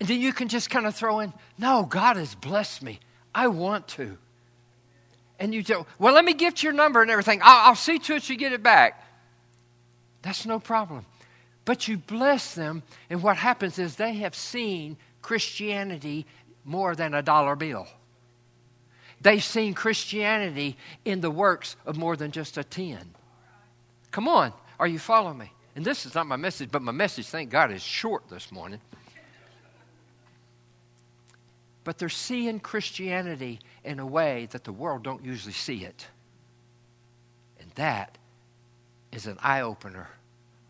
And 0.00 0.08
then 0.08 0.20
you 0.20 0.34
can 0.34 0.48
just 0.48 0.68
kind 0.68 0.86
of 0.86 0.94
throw 0.94 1.20
in, 1.20 1.32
no, 1.56 1.84
God 1.84 2.16
has 2.16 2.34
blessed 2.34 2.82
me. 2.82 3.00
I 3.34 3.48
want 3.48 3.88
to. 3.88 4.18
And 5.38 5.54
you 5.54 5.64
say, 5.64 5.86
well, 5.98 6.12
let 6.12 6.26
me 6.26 6.34
get 6.34 6.62
your 6.62 6.74
number 6.74 7.00
and 7.00 7.10
everything. 7.10 7.40
I'll, 7.42 7.68
I'll 7.68 7.74
see 7.74 7.98
to 7.98 8.16
it 8.16 8.28
you 8.28 8.36
get 8.36 8.52
it 8.52 8.62
back. 8.62 9.02
That's 10.20 10.44
no 10.44 10.58
problem. 10.58 11.06
But 11.70 11.86
you 11.86 11.98
bless 11.98 12.56
them, 12.56 12.82
and 13.10 13.22
what 13.22 13.36
happens 13.36 13.78
is 13.78 13.94
they 13.94 14.14
have 14.14 14.34
seen 14.34 14.96
Christianity 15.22 16.26
more 16.64 16.96
than 16.96 17.14
a 17.14 17.22
dollar 17.22 17.54
bill. 17.54 17.86
They've 19.20 19.40
seen 19.40 19.74
Christianity 19.74 20.76
in 21.04 21.20
the 21.20 21.30
works 21.30 21.76
of 21.86 21.96
more 21.96 22.16
than 22.16 22.32
just 22.32 22.58
a 22.58 22.64
10. 22.64 23.14
Come 24.10 24.26
on, 24.26 24.52
are 24.80 24.88
you 24.88 24.98
following 24.98 25.38
me? 25.38 25.52
And 25.76 25.84
this 25.84 26.06
is 26.06 26.16
not 26.16 26.26
my 26.26 26.34
message, 26.34 26.72
but 26.72 26.82
my 26.82 26.90
message, 26.90 27.28
thank 27.28 27.50
God, 27.50 27.70
is 27.70 27.82
short 27.82 28.28
this 28.28 28.50
morning. 28.50 28.80
But 31.84 31.98
they're 31.98 32.08
seeing 32.08 32.58
Christianity 32.58 33.60
in 33.84 34.00
a 34.00 34.06
way 34.06 34.48
that 34.50 34.64
the 34.64 34.72
world 34.72 35.04
don't 35.04 35.24
usually 35.24 35.52
see 35.52 35.84
it. 35.84 36.08
And 37.60 37.70
that 37.76 38.18
is 39.12 39.28
an 39.28 39.38
eye 39.40 39.60
opener 39.60 40.08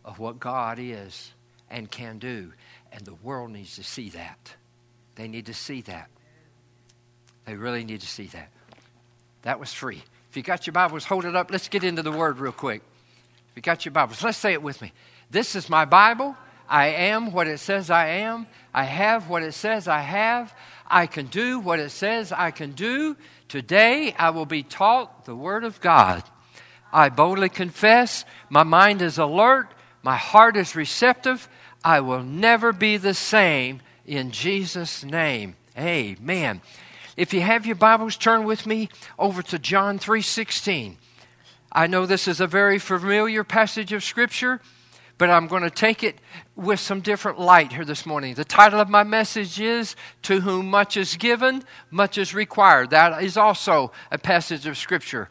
of 0.05 0.19
what 0.19 0.41
God 0.41 0.79
is 0.81 1.33
and 1.71 1.91
can 1.91 2.19
do. 2.19 2.53
And 2.93 3.05
the 3.05 3.15
world 3.15 3.51
needs 3.51 3.77
to 3.77 3.85
see 3.85 4.11
that. 4.11 4.55
They 5.15 5.29
need 5.29 5.47
to 5.47 5.55
see 5.55 5.83
that. 5.83 6.09
They 7.45 7.55
really 7.55 7.85
need 7.85 8.01
to 8.01 8.07
see 8.07 8.27
that. 8.27 8.49
That 9.43 9.59
was 9.61 9.73
free. 9.73 10.03
If 10.31 10.37
you 10.37 10.43
got 10.43 10.67
your 10.67 10.73
Bibles, 10.73 11.05
hold 11.05 11.25
it 11.25 11.35
up. 11.35 11.51
Let's 11.51 11.69
get 11.69 11.83
into 11.83 12.03
the 12.03 12.13
Word 12.13 12.39
real 12.39 12.53
quick. 12.53 12.83
If 13.51 13.57
you 13.57 13.63
got 13.63 13.85
your 13.85 13.93
Bibles, 13.93 14.23
let's 14.23 14.39
say 14.39 14.53
it 14.53 14.63
with 14.63 14.81
me. 14.81 14.93
This 15.31 15.57
is 15.57 15.69
my 15.69 15.85
Bible. 15.85 16.37
I 16.69 16.89
am 16.89 17.33
what 17.33 17.49
it 17.49 17.59
says 17.59 17.91
I 17.91 18.07
am. 18.09 18.47
I 18.73 18.85
have 18.85 19.29
what 19.29 19.43
it 19.43 19.53
says 19.53 19.89
I 19.89 20.01
have. 20.01 20.55
I 20.87 21.07
can 21.07 21.27
do 21.27 21.59
what 21.59 21.81
it 21.81 21.91
says 21.91 22.33
I 22.33 22.53
can 22.53 22.73
do. 22.73 23.17
Today 23.49 24.15
I 24.19 24.31
will 24.31 24.47
be 24.47 24.63
taught 24.63 25.25
the 25.25 25.35
Word 25.35 25.65
of 25.65 25.81
God. 25.81 26.23
I 26.93 27.09
boldly 27.09 27.49
confess. 27.49 28.25
My 28.49 28.63
mind 28.63 29.03
is 29.03 29.19
alert. 29.19 29.69
My 30.03 30.17
heart 30.17 30.57
is 30.57 30.75
receptive. 30.75 31.49
I 31.85 32.01
will 32.01 32.23
never 32.23 32.73
be 32.73 32.97
the 32.97 33.15
same 33.15 33.81
in 34.07 34.31
Jesus' 34.31 35.05
name. 35.05 35.57
Amen. 35.77 36.61
If 37.17 37.33
you 37.35 37.43
have 37.43 37.67
your 37.67 37.77
Bibles, 37.77 38.17
turn 38.17 38.45
with 38.45 38.67
me 38.67 38.89
over 39.19 39.43
to 39.43 39.59
John 39.59 39.99
3:16. 39.99 40.97
I 41.73 41.87
know 41.87 42.07
this 42.07 42.27
is 42.27 42.41
a 42.41 42.47
very 42.47 42.79
familiar 42.79 43.45
passage 43.45 43.93
of 43.93 44.03
Scripture, 44.03 44.61
but 45.19 45.31
I'm 45.31 45.47
going 45.47 45.63
to 45.63 45.71
take 45.71 46.03
it 46.03 46.19
with 46.57 46.81
some 46.81 47.01
different 47.01 47.39
light 47.39 47.73
here 47.73 47.85
this 47.85 48.07
morning. 48.07 48.35
The 48.35 48.45
title 48.45 48.81
of 48.81 48.89
my 48.89 49.05
message 49.05 49.61
is 49.61 49.95
To 50.23 50.41
Whom 50.41 50.71
Much 50.71 50.97
is 50.97 51.17
Given, 51.17 51.63
Much 51.91 52.17
is 52.19 52.35
Required. 52.35 52.91
That 52.91 53.23
is 53.23 53.37
also 53.37 53.93
a 54.11 54.19
passage 54.19 54.67
of 54.67 54.79
Scripture. 54.79 55.29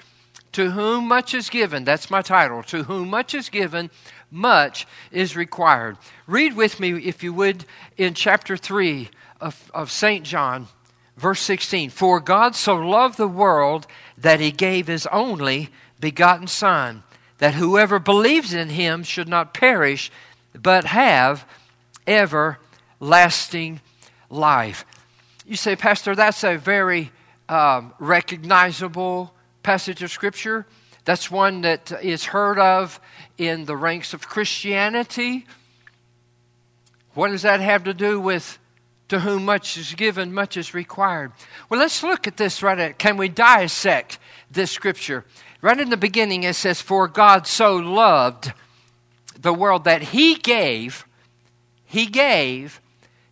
To 0.54 0.72
whom 0.72 1.08
much 1.08 1.36
is 1.36 1.50
given, 1.50 1.84
that's 1.84 2.10
my 2.10 2.24
title. 2.24 2.64
To 2.64 2.84
whom 2.84 3.10
much 3.10 3.36
is 3.36 3.50
given, 3.50 3.92
much 4.32 4.88
is 5.12 5.36
required. 5.36 5.98
Read 6.28 6.56
with 6.56 6.80
me, 6.80 6.92
if 7.06 7.24
you 7.24 7.34
would, 7.34 7.66
in 7.98 8.14
chapter 8.14 8.56
3 8.58 9.10
of, 9.42 9.72
of 9.74 9.92
St. 9.92 10.26
John, 10.26 10.68
verse 11.18 11.42
16. 11.42 11.90
For 11.90 12.20
God 12.20 12.56
so 12.56 12.76
loved 12.76 13.18
the 13.18 13.28
world 13.28 13.88
that 14.18 14.40
he 14.40 14.52
gave 14.52 14.88
his 14.88 15.08
only 15.08 15.70
begotten 16.00 16.48
Son, 16.48 17.04
that 17.40 17.56
whoever 17.56 18.00
believes 18.00 18.54
in 18.54 18.70
him 18.70 19.04
should 19.04 19.28
not 19.28 19.54
perish, 19.54 20.12
but 20.54 20.86
have 20.86 21.46
everlasting 22.08 23.82
life. 24.30 24.86
You 25.46 25.56
say, 25.56 25.76
Pastor, 25.76 26.16
that's 26.16 26.44
a 26.44 26.58
very 26.58 27.12
um, 27.48 27.94
recognizable 28.00 29.34
passage 29.64 30.04
of 30.04 30.12
Scripture. 30.12 30.66
That's 31.06 31.32
one 31.32 31.62
that 31.62 31.92
is 32.04 32.26
heard 32.26 32.60
of 32.60 33.00
in 33.38 33.66
the 33.66 33.78
ranks 33.78 34.14
of 34.14 34.28
Christianity. 34.28 35.46
What 37.14 37.30
does 37.30 37.42
that 37.42 37.62
have 37.62 37.84
to 37.86 37.94
do 37.94 38.20
with 38.20 38.60
to 39.08 39.20
whom 39.20 39.46
much 39.46 39.76
is 39.78 39.94
given, 39.96 40.34
much 40.34 40.56
is 40.56 40.74
required? 40.74 41.32
Well, 41.70 41.80
let's 41.80 42.04
look 42.04 42.28
at 42.28 42.38
this 42.38 42.62
right 42.62 42.78
at. 42.78 43.00
Can 43.00 43.18
we 43.18 43.28
dissect 43.28 44.20
this 44.52 44.72
scripture? 44.72 45.26
Right 45.62 45.80
in 45.80 45.90
the 45.90 45.98
beginning, 45.98 46.44
it 46.44 46.56
says, 46.56 46.82
For 46.82 47.08
God 47.08 47.48
so 47.48 47.76
loved 47.76 48.54
the 49.40 49.54
world 49.54 49.84
that 49.86 50.02
He 50.02 50.36
gave, 50.36 51.06
He 51.86 52.06
gave 52.06 52.80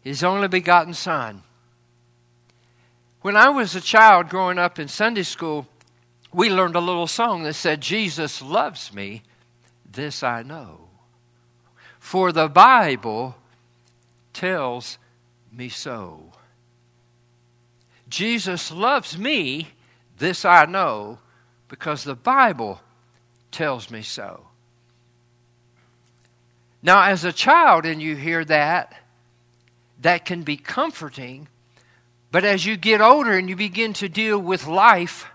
His 0.02 0.24
only 0.24 0.48
begotten 0.48 0.94
Son. 0.94 1.44
When 3.22 3.36
I 3.36 3.50
was 3.50 3.76
a 3.76 3.82
child 3.82 4.30
growing 4.30 4.58
up 4.58 4.80
in 4.80 4.88
Sunday 4.88 5.24
school, 5.24 5.68
we 6.38 6.52
learned 6.52 6.76
a 6.76 6.80
little 6.80 7.08
song 7.08 7.42
that 7.42 7.56
said, 7.56 7.82
Jesus 7.82 8.44
loves 8.44 8.94
me, 8.94 9.24
this 9.92 10.22
I 10.22 10.44
know. 10.44 10.82
For 12.00 12.32
the 12.32 12.48
Bible 12.48 13.36
tells 14.34 15.00
me 15.52 15.68
so. 15.68 16.32
Jesus 18.08 18.72
loves 18.72 19.18
me, 19.18 19.70
this 20.20 20.46
I 20.46 20.66
know, 20.66 21.18
because 21.70 22.04
the 22.04 22.14
Bible 22.14 22.82
tells 23.50 23.90
me 23.90 24.04
so. 24.04 24.46
Now, 26.84 27.02
as 27.02 27.24
a 27.24 27.34
child, 27.34 27.84
and 27.88 28.00
you 28.00 28.16
hear 28.16 28.46
that, 28.46 28.94
that 30.02 30.24
can 30.24 30.44
be 30.44 30.56
comforting. 30.56 31.48
But 32.32 32.46
as 32.46 32.64
you 32.64 32.78
get 32.78 33.02
older 33.02 33.32
and 33.32 33.50
you 33.50 33.56
begin 33.56 33.94
to 33.94 34.08
deal 34.08 34.38
with 34.38 34.68
life 34.68 35.26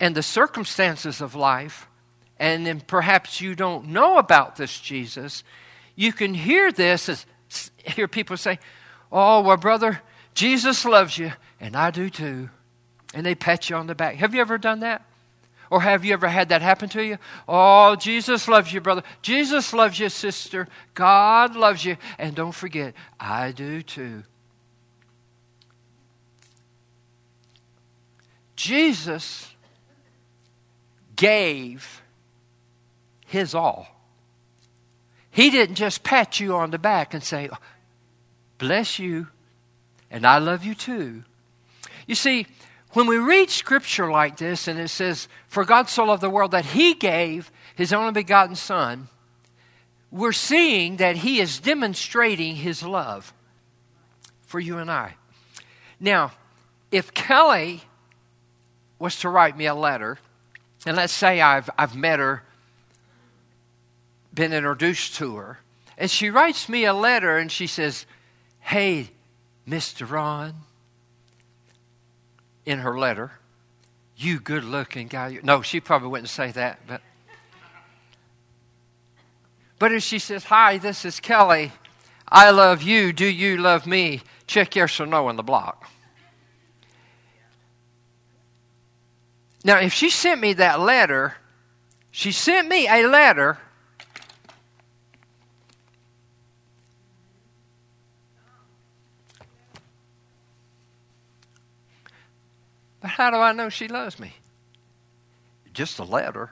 and 0.00 0.14
the 0.14 0.22
circumstances 0.22 1.20
of 1.20 1.34
life, 1.34 1.88
and 2.38 2.66
then 2.66 2.80
perhaps 2.80 3.40
you 3.40 3.54
don't 3.54 3.88
know 3.88 4.18
about 4.18 4.56
this 4.56 4.78
Jesus, 4.78 5.42
you 5.96 6.12
can 6.12 6.34
hear 6.34 6.70
this, 6.70 7.08
as, 7.08 7.26
hear 7.84 8.08
people 8.08 8.36
say, 8.36 8.58
Oh, 9.10 9.40
well, 9.40 9.56
brother, 9.56 10.02
Jesus 10.34 10.84
loves 10.84 11.18
you, 11.18 11.32
and 11.60 11.74
I 11.74 11.90
do 11.90 12.10
too 12.10 12.50
and 13.14 13.24
they 13.24 13.34
pat 13.34 13.70
you 13.70 13.76
on 13.76 13.86
the 13.86 13.94
back. 13.94 14.16
Have 14.16 14.34
you 14.34 14.40
ever 14.40 14.58
done 14.58 14.80
that? 14.80 15.04
Or 15.70 15.82
have 15.82 16.04
you 16.04 16.14
ever 16.14 16.28
had 16.28 16.48
that 16.48 16.62
happen 16.62 16.88
to 16.90 17.04
you? 17.04 17.18
Oh, 17.46 17.94
Jesus 17.96 18.48
loves 18.48 18.72
you, 18.72 18.80
brother. 18.80 19.02
Jesus 19.20 19.74
loves 19.74 19.98
you, 19.98 20.08
sister. 20.08 20.66
God 20.94 21.56
loves 21.56 21.84
you. 21.84 21.96
And 22.18 22.34
don't 22.34 22.54
forget, 22.54 22.94
I 23.20 23.52
do 23.52 23.82
too. 23.82 24.22
Jesus 28.56 29.54
gave 31.18 32.00
his 33.26 33.54
all. 33.54 33.88
He 35.30 35.50
didn't 35.50 35.74
just 35.74 36.02
pat 36.02 36.40
you 36.40 36.54
on 36.56 36.70
the 36.70 36.78
back 36.78 37.12
and 37.12 37.22
say, 37.22 37.50
Bless 38.56 38.98
you, 38.98 39.28
and 40.10 40.26
I 40.26 40.38
love 40.38 40.64
you 40.64 40.74
too. 40.74 41.24
You 42.06 42.14
see, 42.14 42.46
when 42.92 43.06
we 43.06 43.18
read 43.18 43.50
scripture 43.50 44.10
like 44.10 44.38
this 44.38 44.66
and 44.66 44.80
it 44.80 44.88
says, 44.88 45.28
For 45.46 45.64
God 45.64 45.90
so 45.90 46.04
loved 46.04 46.22
the 46.22 46.30
world 46.30 46.52
that 46.52 46.64
he 46.64 46.94
gave 46.94 47.52
his 47.74 47.92
only 47.92 48.12
begotten 48.12 48.56
Son, 48.56 49.08
we're 50.10 50.32
seeing 50.32 50.96
that 50.96 51.16
he 51.16 51.40
is 51.40 51.60
demonstrating 51.60 52.56
his 52.56 52.82
love 52.82 53.34
for 54.40 54.58
you 54.58 54.78
and 54.78 54.90
I. 54.90 55.16
Now, 56.00 56.32
if 56.90 57.12
Kelly 57.12 57.82
was 58.98 59.20
to 59.20 59.28
write 59.28 59.56
me 59.56 59.66
a 59.66 59.74
letter, 59.74 60.18
and 60.86 60.96
let's 60.96 61.12
say 61.12 61.40
I've, 61.40 61.68
I've 61.78 61.96
met 61.96 62.18
her, 62.18 62.44
been 64.32 64.52
introduced 64.52 65.14
to 65.16 65.36
her, 65.36 65.58
and 65.96 66.10
she 66.10 66.30
writes 66.30 66.68
me 66.68 66.84
a 66.84 66.94
letter 66.94 67.36
and 67.36 67.50
she 67.50 67.66
says, 67.66 68.06
Hey, 68.60 69.10
Mr. 69.66 70.08
Ron, 70.08 70.54
in 72.64 72.80
her 72.80 72.98
letter, 72.98 73.32
You 74.16 74.40
good 74.40 74.64
looking 74.64 75.08
guy. 75.08 75.38
No, 75.42 75.62
she 75.62 75.80
probably 75.80 76.08
wouldn't 76.08 76.28
say 76.28 76.52
that, 76.52 76.80
but. 76.86 77.00
But 79.78 79.92
if 79.92 80.02
she 80.02 80.18
says, 80.18 80.44
Hi, 80.44 80.78
this 80.78 81.04
is 81.04 81.20
Kelly. 81.20 81.72
I 82.28 82.50
love 82.50 82.82
you. 82.82 83.12
Do 83.12 83.26
you 83.26 83.56
love 83.56 83.86
me? 83.86 84.22
Check 84.46 84.76
yes 84.76 85.00
or 85.00 85.06
no 85.06 85.28
on 85.28 85.36
the 85.36 85.42
block. 85.42 85.90
Now, 89.64 89.78
if 89.78 89.92
she 89.92 90.10
sent 90.10 90.40
me 90.40 90.52
that 90.54 90.80
letter, 90.80 91.34
she 92.10 92.32
sent 92.32 92.68
me 92.68 92.88
a 92.88 93.06
letter 93.06 93.58
But 103.00 103.10
how 103.10 103.30
do 103.30 103.36
I 103.36 103.52
know 103.52 103.68
she 103.68 103.88
loves 103.88 104.18
me? 104.18 104.34
Just 105.72 105.98
a 105.98 106.04
letter. 106.04 106.50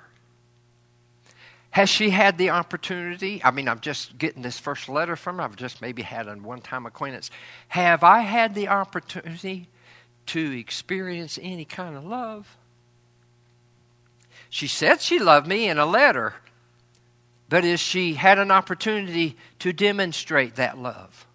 Has 1.71 1.91
she 1.91 2.11
had 2.11 2.39
the 2.39 2.51
opportunity? 2.51 3.43
I 3.45 3.51
mean, 3.51 3.69
I'm 3.69 3.81
just 3.81 4.17
getting 4.17 4.43
this 4.43 4.59
first 4.59 4.89
letter 4.89 5.17
from 5.17 5.37
her. 5.37 5.43
I've 5.43 5.57
just 5.57 5.83
maybe 5.83 6.03
had 6.03 6.29
a 6.29 6.35
one 6.35 6.61
time 6.61 6.87
acquaintance. 6.87 7.31
Have 7.69 8.03
I 8.03 8.21
had 8.21 8.55
the 8.55 8.69
opportunity 8.69 9.69
to 10.27 10.59
experience 10.59 11.39
any 11.43 11.65
kind 11.65 11.97
of 11.97 12.05
love? 12.05 12.57
She 14.50 14.67
said 14.67 15.00
she 15.00 15.19
loved 15.19 15.47
me 15.47 15.69
in 15.69 15.79
a 15.79 15.87
letter, 15.87 16.35
but 17.49 17.65
has 17.65 17.81
she 17.81 18.15
had 18.15 18.38
an 18.38 18.50
opportunity 18.50 19.37
to 19.61 19.73
demonstrate 19.73 20.57
that 20.57 20.79
love? 20.79 21.26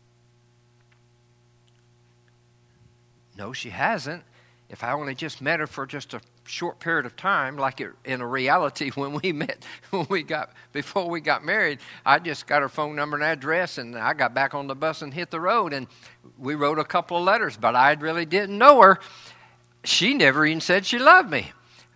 No, 3.37 3.53
she 3.53 3.69
hasn't 3.69 4.23
if 4.71 4.85
I 4.85 4.93
only 4.93 5.13
just 5.13 5.41
met 5.41 5.59
her 5.59 5.67
for 5.67 5.85
just 5.85 6.13
a 6.13 6.21
short 6.45 6.79
period 6.79 7.05
of 7.05 7.17
time, 7.17 7.57
like 7.57 7.85
in 8.05 8.21
a 8.21 8.27
reality 8.27 8.89
when 8.95 9.19
we 9.21 9.33
met, 9.33 9.65
when 9.89 10.07
we 10.09 10.23
got, 10.23 10.53
before 10.71 11.09
we 11.09 11.19
got 11.19 11.43
married, 11.43 11.79
I 12.05 12.19
just 12.19 12.47
got 12.47 12.61
her 12.61 12.69
phone 12.69 12.95
number 12.95 13.17
and 13.17 13.23
address 13.23 13.77
and 13.77 13.97
I 13.97 14.13
got 14.13 14.33
back 14.33 14.55
on 14.55 14.67
the 14.67 14.75
bus 14.75 15.01
and 15.01 15.13
hit 15.13 15.29
the 15.29 15.41
road 15.41 15.73
and 15.73 15.87
we 16.39 16.55
wrote 16.55 16.79
a 16.79 16.85
couple 16.85 17.17
of 17.17 17.23
letters, 17.23 17.57
but 17.57 17.75
I 17.75 17.91
really 17.93 18.25
didn't 18.25 18.57
know 18.57 18.81
her. 18.81 18.99
She 19.83 20.13
never 20.13 20.45
even 20.45 20.61
said 20.61 20.85
she 20.85 20.99
loved 20.99 21.29
me. 21.29 21.51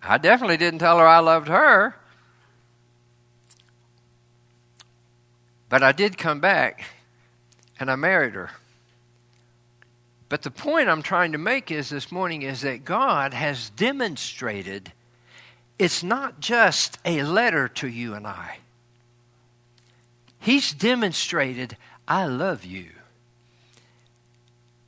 I 0.08 0.18
definitely 0.18 0.58
didn't 0.58 0.80
tell 0.80 1.00
her 1.00 1.08
I 1.08 1.20
loved 1.20 1.48
her. 1.48 1.96
But 5.70 5.84
I 5.84 5.92
did 5.92 6.18
come 6.18 6.40
back 6.40 6.86
and 7.80 7.90
I 7.90 7.96
married 7.96 8.36
her. 8.36 8.52
But 10.30 10.44
the 10.44 10.52
point 10.52 10.90
I'm 10.90 11.02
trying 11.02 11.32
to 11.34 11.38
make 11.38 11.72
is 11.72 11.90
this 11.90 12.12
morning 12.12 12.42
is 12.42 12.62
that 12.62 12.86
God 12.86 13.34
has 13.34 13.70
demonstrated 13.72 14.92
it's 15.78 16.04
not 16.04 16.40
just 16.40 16.98
a 17.04 17.24
letter 17.24 17.68
to 17.68 17.88
you 17.88 18.14
and 18.14 18.26
I. 18.26 18.60
He's 20.40 20.72
demonstrated, 20.74 21.76
I 22.08 22.26
love 22.26 22.64
you. 22.64 22.88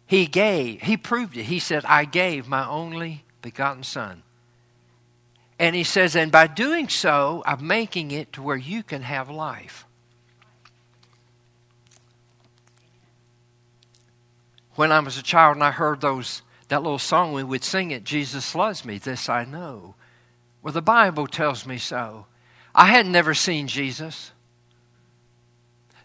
He 0.06 0.28
gave, 0.28 0.82
he 0.82 0.96
proved 0.96 1.36
it. 1.36 1.44
He 1.44 1.60
said, 1.60 1.84
I 1.86 2.06
gave 2.06 2.48
my 2.48 2.66
only 2.68 3.26
begotten 3.42 3.84
Son. 3.84 4.24
And 5.60 5.76
he 5.76 5.84
says, 5.84 6.16
and 6.16 6.32
by 6.32 6.48
doing 6.48 6.88
so, 6.88 7.44
I'm 7.46 7.66
making 7.66 8.12
it 8.12 8.34
to 8.34 8.42
where 8.42 8.58
you 8.58 8.84
can 8.84 9.02
have 9.02 9.30
life. 9.30 9.88
when 14.78 14.92
I 14.92 15.00
was 15.00 15.18
a 15.18 15.24
child 15.24 15.56
and 15.56 15.64
I 15.64 15.72
heard 15.72 16.02
those 16.02 16.44
that 16.70 16.84
little 16.84 17.00
song, 17.00 17.34
we 17.34 17.44
would 17.44 17.64
sing 17.64 17.92
it, 17.92 18.04
Jesus 18.04 18.54
loves 18.54 18.86
me, 18.86 18.98
this 18.98 19.30
I 19.30 19.46
know. 19.46 19.96
Well, 20.62 20.74
the 20.74 20.82
Bible 20.82 21.26
tells 21.26 21.66
me 21.66 21.78
so. 21.78 22.26
I 22.76 22.88
had 22.88 23.08
never 23.08 23.34
seen 23.34 23.68
Jesus, 23.68 24.32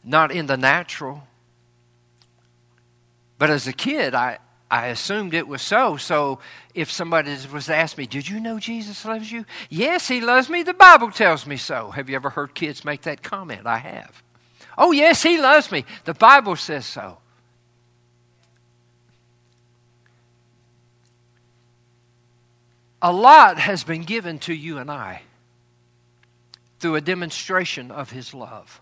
not 0.02 0.30
in 0.30 0.46
the 0.46 0.56
natural. 0.56 1.24
But 3.38 3.50
as 3.50 3.66
a 3.66 3.72
kid, 3.72 4.14
I, 4.14 4.38
I 4.72 4.86
assumed 4.86 5.34
it 5.34 5.46
was 5.46 5.60
so. 5.60 5.98
So 5.98 6.38
if 6.74 6.90
somebody 6.90 7.36
was 7.52 7.66
to 7.66 7.76
ask 7.76 7.98
me, 7.98 8.06
Did 8.06 8.26
you 8.26 8.40
know 8.40 8.58
Jesus 8.58 9.04
loves 9.04 9.30
you? 9.30 9.44
Yes, 9.68 10.08
he 10.08 10.22
loves 10.22 10.48
me. 10.48 10.62
The 10.62 10.72
Bible 10.72 11.10
tells 11.10 11.46
me 11.46 11.58
so. 11.58 11.90
Have 11.90 12.08
you 12.08 12.16
ever 12.16 12.30
heard 12.30 12.54
kids 12.54 12.82
make 12.82 13.02
that 13.02 13.22
comment? 13.22 13.66
I 13.66 13.76
have. 13.76 14.22
Oh, 14.78 14.90
yes, 14.90 15.22
he 15.22 15.38
loves 15.38 15.70
me. 15.70 15.84
The 16.04 16.14
Bible 16.14 16.56
says 16.56 16.86
so. 16.86 17.18
A 23.02 23.12
lot 23.12 23.58
has 23.58 23.84
been 23.84 24.04
given 24.04 24.38
to 24.38 24.54
you 24.54 24.78
and 24.78 24.90
I 24.90 25.20
through 26.80 26.94
a 26.94 27.02
demonstration 27.02 27.90
of 27.90 28.10
his 28.10 28.32
love. 28.32 28.80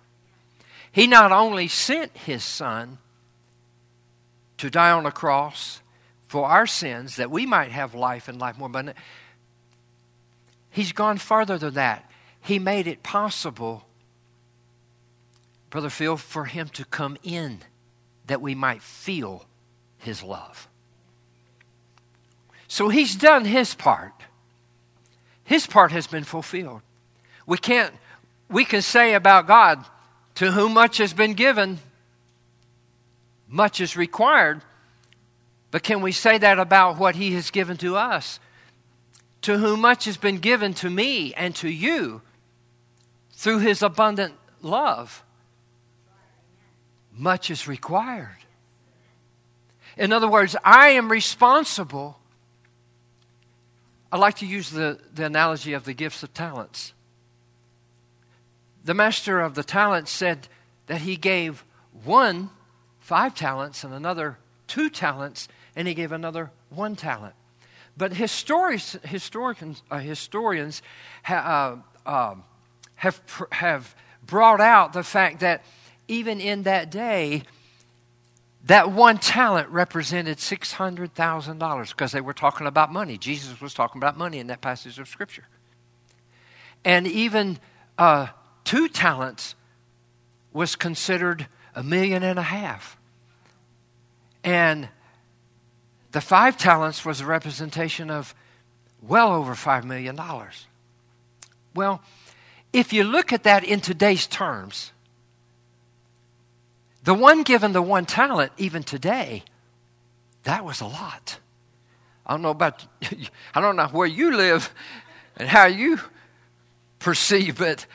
He 0.93 1.09
not 1.09 1.33
only 1.33 1.67
sent 1.67 2.17
his 2.17 2.45
son 2.45 2.99
to 4.61 4.71
die 4.71 4.91
on 4.91 5.05
the 5.05 5.11
cross 5.11 5.81
for 6.29 6.45
our 6.47 6.67
sins 6.67 7.17
that 7.17 7.31
we 7.31 7.47
might 7.47 7.71
have 7.71 7.95
life 7.95 8.29
and 8.29 8.39
life 8.39 8.59
more 8.59 8.67
abundant, 8.67 8.97
he's 10.69 10.93
gone 10.93 11.17
farther 11.17 11.57
than 11.57 11.75
that. 11.75 12.09
He 12.43 12.59
made 12.59 12.87
it 12.87 13.03
possible, 13.03 13.87
Brother 15.71 15.89
Phil, 15.89 16.19
for 16.19 16.45
him 16.45 16.69
to 16.69 16.85
come 16.85 17.17
in 17.23 17.61
that 18.27 18.43
we 18.43 18.55
might 18.55 18.83
feel 18.83 19.47
his 19.99 20.23
love. 20.23 20.69
So 22.69 22.91
he's 22.91 23.17
done 23.17 23.47
his 23.47 23.75
part. 23.75 24.13
His 25.43 25.67
part 25.67 25.91
has 25.91 26.07
been 26.07 26.25
fulfilled. 26.25 26.83
We 27.47 27.57
can't, 27.57 27.95
we 28.51 28.65
can 28.65 28.83
say 28.83 29.15
about 29.15 29.47
God, 29.47 29.85
to 30.37 30.53
whom 30.53 30.75
much 30.75 30.99
has 30.99 31.13
been 31.13 31.33
given, 31.33 31.81
much 33.51 33.81
is 33.81 33.97
required. 33.97 34.63
But 35.71 35.83
can 35.83 36.01
we 36.01 36.13
say 36.13 36.39
that 36.39 36.59
about 36.59 36.97
what 36.97 37.17
he 37.17 37.35
has 37.35 37.51
given 37.51 37.77
to 37.79 37.97
us? 37.97 38.41
To 39.43 39.59
whom 39.59 39.81
much 39.81 40.07
has 40.07 40.17
been 40.17 40.39
given 40.39 40.73
to 40.75 40.89
me 40.89 41.35
and 41.35 41.55
to 41.57 41.69
you 41.69 42.23
through 43.33 43.59
his 43.59 43.83
abundant 43.83 44.35
love, 44.63 45.23
much 47.13 47.51
is 47.51 47.69
required. 47.69 48.37
In 49.99 50.13
other 50.13 50.29
words, 50.29 50.57
I 50.65 50.91
am 50.91 51.11
responsible 51.11 52.21
I 54.13 54.17
like 54.17 54.37
to 54.37 54.47
use 54.47 54.71
the, 54.71 54.99
the 55.15 55.25
analogy 55.27 55.73
of 55.73 55.85
the 55.85 55.95
gifts 55.95 56.23
of 56.23 56.35
talents. 56.35 56.93
The 58.85 58.95
master 58.95 59.41
of 59.41 59.55
the 59.55 59.63
talents 59.63 60.11
said 60.11 60.49
that 60.87 61.03
he 61.03 61.17
gave 61.17 61.65
one 62.05 62.51
five 63.11 63.35
talents 63.35 63.83
and 63.83 63.93
another 63.93 64.39
two 64.69 64.89
talents, 64.89 65.49
and 65.75 65.89
he 65.89 65.95
gave 65.95 66.13
another 66.13 66.53
one 66.69 66.95
talent. 66.95 67.35
But 67.97 68.13
historians, 68.13 68.97
historians, 69.03 69.83
uh, 69.91 69.99
historians 69.99 70.81
ha, 71.25 71.83
uh, 72.07 72.09
uh, 72.09 72.35
have, 72.95 73.21
have 73.51 73.97
brought 74.25 74.61
out 74.61 74.93
the 74.93 75.03
fact 75.03 75.41
that 75.41 75.65
even 76.07 76.41
in 76.41 76.63
that 76.63 76.93
day, 76.93 77.43
that 78.67 78.93
one 78.93 79.19
talent 79.19 79.69
represented 79.71 80.39
$600,000 80.39 81.89
because 81.89 82.13
they 82.13 82.21
were 82.21 82.33
talking 82.33 82.69
about 82.69 82.93
money. 82.93 83.19
Jesus 83.19 83.61
was 83.61 83.75
talking 83.75 84.01
about 84.01 84.17
money 84.17 84.39
in 84.39 84.47
that 84.47 84.61
passage 84.61 85.01
of 85.01 85.09
Scripture. 85.09 85.49
And 86.85 87.09
even 87.09 87.59
uh, 87.99 88.29
two 88.63 88.87
talents 88.87 89.57
was 90.53 90.77
considered 90.77 91.49
a 91.75 91.83
million 91.83 92.23
and 92.23 92.39
a 92.39 92.43
half. 92.43 93.00
And 94.43 94.89
the 96.13 96.21
five 96.21 96.57
talents 96.57 97.05
was 97.05 97.21
a 97.21 97.27
representation 97.27 98.11
of 98.11 98.35
well 99.03 99.33
over 99.33 99.55
$5 99.55 99.85
million. 99.85 100.19
Well, 101.75 102.03
if 102.73 102.93
you 102.93 103.05
look 103.05 103.33
at 103.33 103.45
that 103.45 103.65
in 103.65 103.81
today's 103.81 104.27
terms, 104.27 104.93
the 107.05 107.15
one 107.15 107.43
given 107.43 107.73
the 107.73 107.83
one 107.83 108.07
talent, 108.07 108.53
even 108.59 108.83
today, 108.83 109.45
that 110.45 110.65
was 110.65 110.81
a 110.81 110.87
lot. 110.87 111.39
I 112.27 112.33
don't 112.33 112.43
know 112.43 112.51
about, 112.51 112.87
I 113.55 113.61
don't 113.61 113.77
know 113.77 113.89
where 113.89 114.07
you 114.07 114.37
live 114.37 114.73
and 115.37 115.49
how 115.49 115.67
you 115.67 115.99
perceive, 116.99 117.59
but 117.59 117.87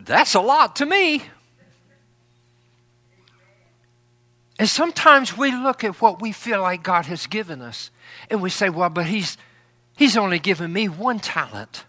that's 0.00 0.34
a 0.34 0.40
lot 0.40 0.76
to 0.76 0.86
me. 0.86 1.22
And 4.58 4.68
sometimes 4.68 5.36
we 5.36 5.52
look 5.52 5.84
at 5.84 6.00
what 6.00 6.20
we 6.20 6.32
feel 6.32 6.62
like 6.62 6.82
God 6.82 7.06
has 7.06 7.26
given 7.26 7.60
us 7.60 7.90
and 8.30 8.40
we 8.40 8.50
say, 8.50 8.70
well, 8.70 8.88
but 8.88 9.06
He's, 9.06 9.36
he's 9.96 10.16
only 10.16 10.38
given 10.38 10.72
me 10.72 10.88
one 10.88 11.18
talent. 11.18 11.84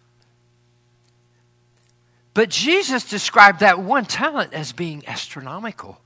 But 2.34 2.50
Jesus 2.50 3.10
described 3.10 3.62
that 3.62 3.80
one 3.80 4.06
talent 4.06 4.54
as 4.54 4.72
being 4.72 5.04
astronomical. 5.08 6.02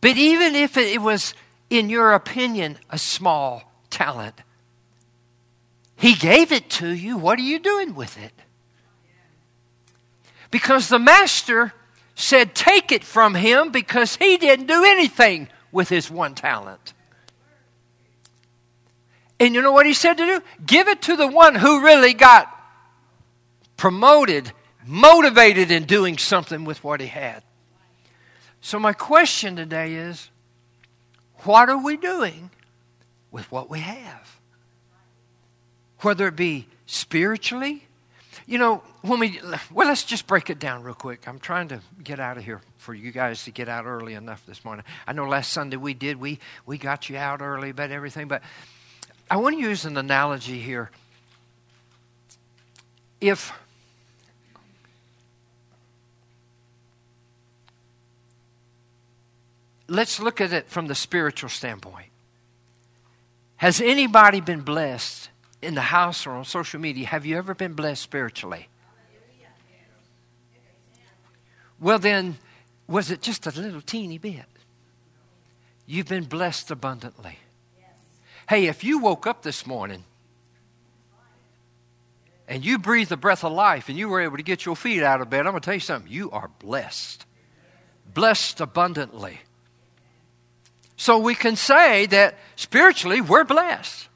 But 0.00 0.16
even 0.16 0.54
if 0.54 0.76
it 0.76 1.00
was, 1.00 1.34
in 1.70 1.90
your 1.90 2.12
opinion, 2.12 2.78
a 2.88 2.98
small 2.98 3.72
talent, 3.90 4.36
He 5.96 6.14
gave 6.14 6.52
it 6.52 6.70
to 6.70 6.88
you. 6.88 7.16
What 7.16 7.38
are 7.38 7.42
you 7.42 7.58
doing 7.58 7.94
with 7.94 8.16
it? 8.18 8.32
Because 10.50 10.88
the 10.88 10.98
master 10.98 11.72
said, 12.20 12.54
Take 12.54 12.92
it 12.92 13.04
from 13.04 13.34
him 13.34 13.70
because 13.70 14.16
he 14.16 14.36
didn't 14.36 14.66
do 14.66 14.84
anything 14.84 15.48
with 15.72 15.88
his 15.88 16.10
one 16.10 16.34
talent. 16.34 16.94
And 19.38 19.54
you 19.54 19.62
know 19.62 19.72
what 19.72 19.86
he 19.86 19.94
said 19.94 20.14
to 20.18 20.26
do? 20.26 20.42
Give 20.64 20.86
it 20.88 21.02
to 21.02 21.16
the 21.16 21.26
one 21.26 21.54
who 21.54 21.82
really 21.82 22.12
got 22.12 22.54
promoted, 23.76 24.52
motivated 24.84 25.70
in 25.70 25.84
doing 25.84 26.18
something 26.18 26.64
with 26.64 26.84
what 26.84 27.00
he 27.00 27.06
had. 27.06 27.42
So, 28.60 28.78
my 28.78 28.92
question 28.92 29.56
today 29.56 29.94
is 29.94 30.30
what 31.44 31.70
are 31.70 31.82
we 31.82 31.96
doing 31.96 32.50
with 33.30 33.50
what 33.50 33.70
we 33.70 33.80
have? 33.80 34.38
Whether 36.00 36.28
it 36.28 36.36
be 36.36 36.68
spiritually, 36.84 37.86
you 38.50 38.58
know, 38.58 38.82
when 39.02 39.20
we, 39.20 39.38
well, 39.72 39.86
let's 39.86 40.02
just 40.02 40.26
break 40.26 40.50
it 40.50 40.58
down 40.58 40.82
real 40.82 40.92
quick. 40.92 41.28
I'm 41.28 41.38
trying 41.38 41.68
to 41.68 41.80
get 42.02 42.18
out 42.18 42.36
of 42.36 42.44
here 42.44 42.60
for 42.78 42.92
you 42.92 43.12
guys 43.12 43.44
to 43.44 43.52
get 43.52 43.68
out 43.68 43.86
early 43.86 44.14
enough 44.14 44.44
this 44.44 44.64
morning. 44.64 44.84
I 45.06 45.12
know 45.12 45.28
last 45.28 45.52
Sunday 45.52 45.76
we 45.76 45.94
did, 45.94 46.16
we, 46.18 46.40
we 46.66 46.76
got 46.76 47.08
you 47.08 47.16
out 47.16 47.42
early 47.42 47.70
about 47.70 47.92
everything, 47.92 48.26
but 48.26 48.42
I 49.30 49.36
want 49.36 49.54
to 49.54 49.62
use 49.62 49.84
an 49.84 49.96
analogy 49.96 50.58
here. 50.58 50.90
If 53.20 53.52
let's 59.86 60.18
look 60.18 60.40
at 60.40 60.52
it 60.52 60.68
from 60.68 60.88
the 60.88 60.96
spiritual 60.96 61.50
standpoint. 61.50 62.08
Has 63.58 63.80
anybody 63.80 64.40
been 64.40 64.62
blessed 64.62 65.29
in 65.62 65.74
the 65.74 65.80
house 65.80 66.26
or 66.26 66.32
on 66.32 66.44
social 66.44 66.80
media? 66.80 67.06
Have 67.06 67.26
you 67.26 67.36
ever 67.36 67.54
been 67.54 67.74
blessed 67.74 68.02
spiritually? 68.02 68.68
Well, 71.80 71.98
then, 71.98 72.38
was 72.86 73.10
it 73.10 73.22
just 73.22 73.46
a 73.46 73.50
little 73.50 73.80
teeny 73.80 74.18
bit? 74.18 74.44
You've 75.86 76.08
been 76.08 76.24
blessed 76.24 76.70
abundantly. 76.70 77.38
Hey, 78.48 78.66
if 78.66 78.84
you 78.84 78.98
woke 78.98 79.26
up 79.26 79.42
this 79.42 79.66
morning 79.66 80.04
and 82.46 82.64
you 82.64 82.78
breathed 82.78 83.10
the 83.10 83.16
breath 83.16 83.44
of 83.44 83.52
life 83.52 83.88
and 83.88 83.96
you 83.96 84.08
were 84.08 84.20
able 84.20 84.36
to 84.36 84.42
get 84.42 84.66
your 84.66 84.76
feet 84.76 85.02
out 85.02 85.20
of 85.20 85.30
bed, 85.30 85.46
I'm 85.46 85.52
going 85.52 85.62
to 85.62 85.64
tell 85.64 85.74
you 85.74 85.80
something. 85.80 86.10
You 86.10 86.30
are 86.32 86.50
blessed. 86.58 87.24
Blessed 88.12 88.60
abundantly. 88.60 89.40
So 90.96 91.18
we 91.18 91.34
can 91.34 91.56
say 91.56 92.06
that 92.06 92.36
spiritually 92.56 93.20
we're 93.20 93.44
blessed. 93.44 94.09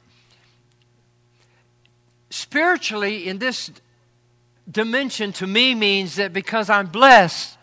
Spiritually, 2.35 3.29
in 3.29 3.39
this 3.39 3.71
dimension, 4.69 5.33
to 5.35 5.47
me 5.47 5.73
means 5.73 6.17
that 6.17 6.33
because 6.33 6.69
I'm 6.69 6.89
blessed, 6.89 7.57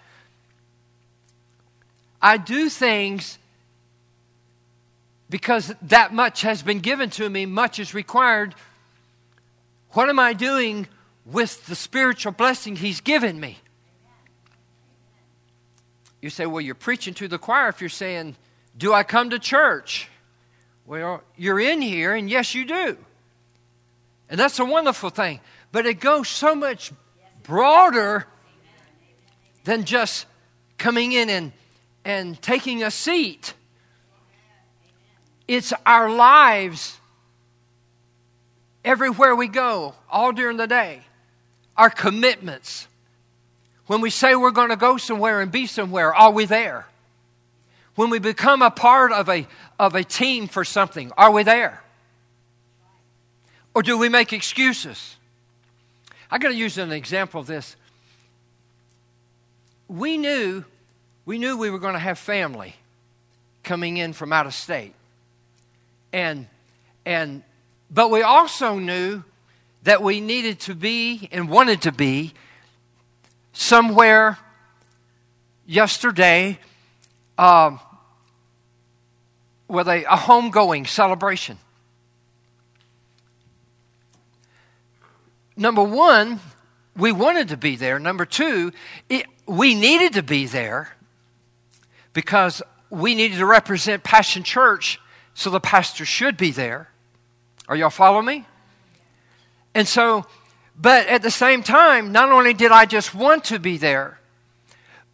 I 2.21 2.37
do 2.37 2.69
things 2.69 3.37
because 5.29 5.73
that 5.81 6.13
much 6.13 6.43
has 6.43 6.63
been 6.63 6.79
given 6.79 7.09
to 7.09 7.29
me, 7.29 7.45
much 7.45 7.79
is 7.79 7.93
required. 7.93 8.55
What 9.89 10.07
am 10.07 10.19
I 10.19 10.31
doing 10.31 10.87
with 11.25 11.65
the 11.65 11.75
spiritual 11.75 12.31
blessing 12.31 12.77
He's 12.77 13.01
given 13.01 13.37
me? 13.41 13.57
You 16.21 16.29
say, 16.29 16.45
well, 16.45 16.61
you're 16.61 16.75
preaching 16.75 17.13
to 17.15 17.27
the 17.27 17.37
choir 17.37 17.67
if 17.67 17.81
you're 17.81 17.89
saying, 17.89 18.37
do 18.77 18.93
I 18.93 19.03
come 19.03 19.31
to 19.31 19.37
church? 19.37 20.07
Well, 20.85 21.23
you're 21.35 21.59
in 21.59 21.81
here, 21.81 22.15
and 22.15 22.29
yes, 22.29 22.55
you 22.55 22.63
do. 22.63 22.97
And 24.31 24.39
that's 24.39 24.59
a 24.59 24.65
wonderful 24.65 25.09
thing. 25.09 25.41
but 25.73 25.85
it 25.85 25.99
goes 25.99 26.27
so 26.27 26.55
much 26.55 26.91
broader 27.43 28.25
than 29.63 29.85
just 29.85 30.25
coming 30.77 31.11
in 31.11 31.29
and, 31.29 31.51
and 32.03 32.41
taking 32.41 32.83
a 32.83 32.91
seat. 32.91 33.53
It's 35.47 35.73
our 35.85 36.09
lives 36.09 36.97
everywhere 38.83 39.35
we 39.35 39.47
go, 39.47 39.95
all 40.09 40.31
during 40.31 40.57
the 40.57 40.67
day. 40.67 41.01
Our 41.77 41.89
commitments. 41.89 42.87
When 43.87 44.01
we 44.01 44.09
say 44.09 44.35
we're 44.35 44.51
going 44.51 44.69
to 44.69 44.77
go 44.77 44.97
somewhere 44.97 45.41
and 45.41 45.51
be 45.51 45.67
somewhere, 45.67 46.13
are 46.13 46.31
we 46.31 46.45
there? 46.45 46.87
When 47.95 48.09
we 48.09 48.19
become 48.19 48.61
a 48.61 48.71
part 48.71 49.11
of 49.11 49.29
a, 49.29 49.45
of 49.77 49.95
a 49.95 50.03
team 50.03 50.47
for 50.47 50.63
something, 50.63 51.11
are 51.17 51.31
we 51.31 51.43
there? 51.43 51.81
Or 53.73 53.81
do 53.81 53.97
we 53.97 54.09
make 54.09 54.33
excuses? 54.33 55.15
I 56.29 56.37
got 56.37 56.49
to 56.49 56.55
use 56.55 56.77
an 56.77 56.91
example 56.91 57.41
of 57.41 57.47
this. 57.47 57.75
We 59.87 60.17
knew, 60.17 60.63
we 61.25 61.37
knew 61.37 61.57
we 61.57 61.69
were 61.69 61.79
going 61.79 61.93
to 61.93 61.99
have 61.99 62.17
family 62.17 62.75
coming 63.63 63.97
in 63.97 64.13
from 64.13 64.33
out 64.33 64.45
of 64.45 64.53
state. 64.53 64.93
And, 66.13 66.47
and, 67.05 67.43
but 67.89 68.11
we 68.11 68.21
also 68.21 68.79
knew 68.79 69.23
that 69.83 70.01
we 70.01 70.19
needed 70.19 70.59
to 70.61 70.75
be 70.75 71.27
and 71.31 71.49
wanted 71.49 71.81
to 71.83 71.91
be 71.91 72.33
somewhere 73.53 74.37
yesterday 75.65 76.59
um, 77.37 77.79
with 79.67 79.87
a, 79.87 80.03
a 80.03 80.17
homegoing 80.17 80.87
celebration. 80.87 81.57
Number 85.61 85.83
one, 85.83 86.39
we 86.97 87.11
wanted 87.11 87.49
to 87.49 87.57
be 87.57 87.75
there. 87.75 87.99
Number 87.99 88.25
two, 88.25 88.71
it, 89.09 89.27
we 89.45 89.75
needed 89.75 90.13
to 90.13 90.23
be 90.23 90.47
there 90.47 90.89
because 92.13 92.63
we 92.89 93.13
needed 93.13 93.37
to 93.37 93.45
represent 93.45 94.03
Passion 94.03 94.41
Church, 94.41 94.99
so 95.35 95.51
the 95.51 95.59
pastor 95.59 96.03
should 96.03 96.35
be 96.35 96.49
there. 96.49 96.89
Are 97.67 97.75
y'all 97.75 97.91
following 97.91 98.25
me? 98.25 98.45
And 99.75 99.87
so, 99.87 100.25
but 100.75 101.05
at 101.05 101.21
the 101.21 101.29
same 101.29 101.61
time, 101.61 102.11
not 102.11 102.31
only 102.31 102.55
did 102.55 102.71
I 102.71 102.87
just 102.87 103.13
want 103.13 103.43
to 103.45 103.59
be 103.59 103.77
there, 103.77 104.19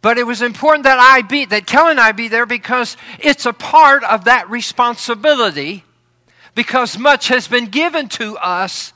but 0.00 0.16
it 0.16 0.26
was 0.26 0.40
important 0.40 0.84
that 0.84 0.98
I 0.98 1.20
be, 1.20 1.44
that 1.44 1.66
Kelly 1.66 1.90
and 1.90 2.00
I 2.00 2.12
be 2.12 2.28
there 2.28 2.46
because 2.46 2.96
it's 3.18 3.44
a 3.44 3.52
part 3.52 4.02
of 4.02 4.24
that 4.24 4.48
responsibility 4.48 5.84
because 6.54 6.96
much 6.96 7.28
has 7.28 7.48
been 7.48 7.66
given 7.66 8.08
to 8.08 8.38
us. 8.38 8.94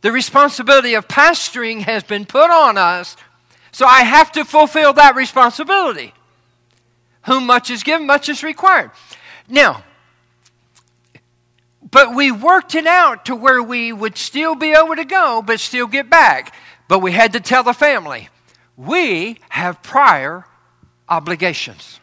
The 0.00 0.12
responsibility 0.12 0.94
of 0.94 1.08
pastoring 1.08 1.82
has 1.82 2.04
been 2.04 2.24
put 2.24 2.50
on 2.50 2.78
us. 2.78 3.16
So 3.72 3.86
I 3.86 4.02
have 4.02 4.32
to 4.32 4.44
fulfill 4.44 4.92
that 4.94 5.14
responsibility. 5.14 6.14
Whom 7.26 7.46
much 7.46 7.70
is 7.70 7.82
given, 7.82 8.06
much 8.06 8.28
is 8.28 8.42
required. 8.42 8.90
Now, 9.48 9.82
but 11.90 12.14
we 12.14 12.30
worked 12.30 12.74
it 12.74 12.86
out 12.86 13.24
to 13.26 13.34
where 13.34 13.62
we 13.62 13.92
would 13.92 14.16
still 14.16 14.54
be 14.54 14.72
able 14.72 14.96
to 14.96 15.04
go, 15.04 15.42
but 15.42 15.60
still 15.60 15.86
get 15.86 16.10
back. 16.10 16.54
But 16.86 17.00
we 17.00 17.12
had 17.12 17.32
to 17.34 17.40
tell 17.40 17.62
the 17.62 17.72
family, 17.72 18.28
we 18.76 19.38
have 19.50 19.82
prior 19.82 20.44
obligations. 21.08 22.00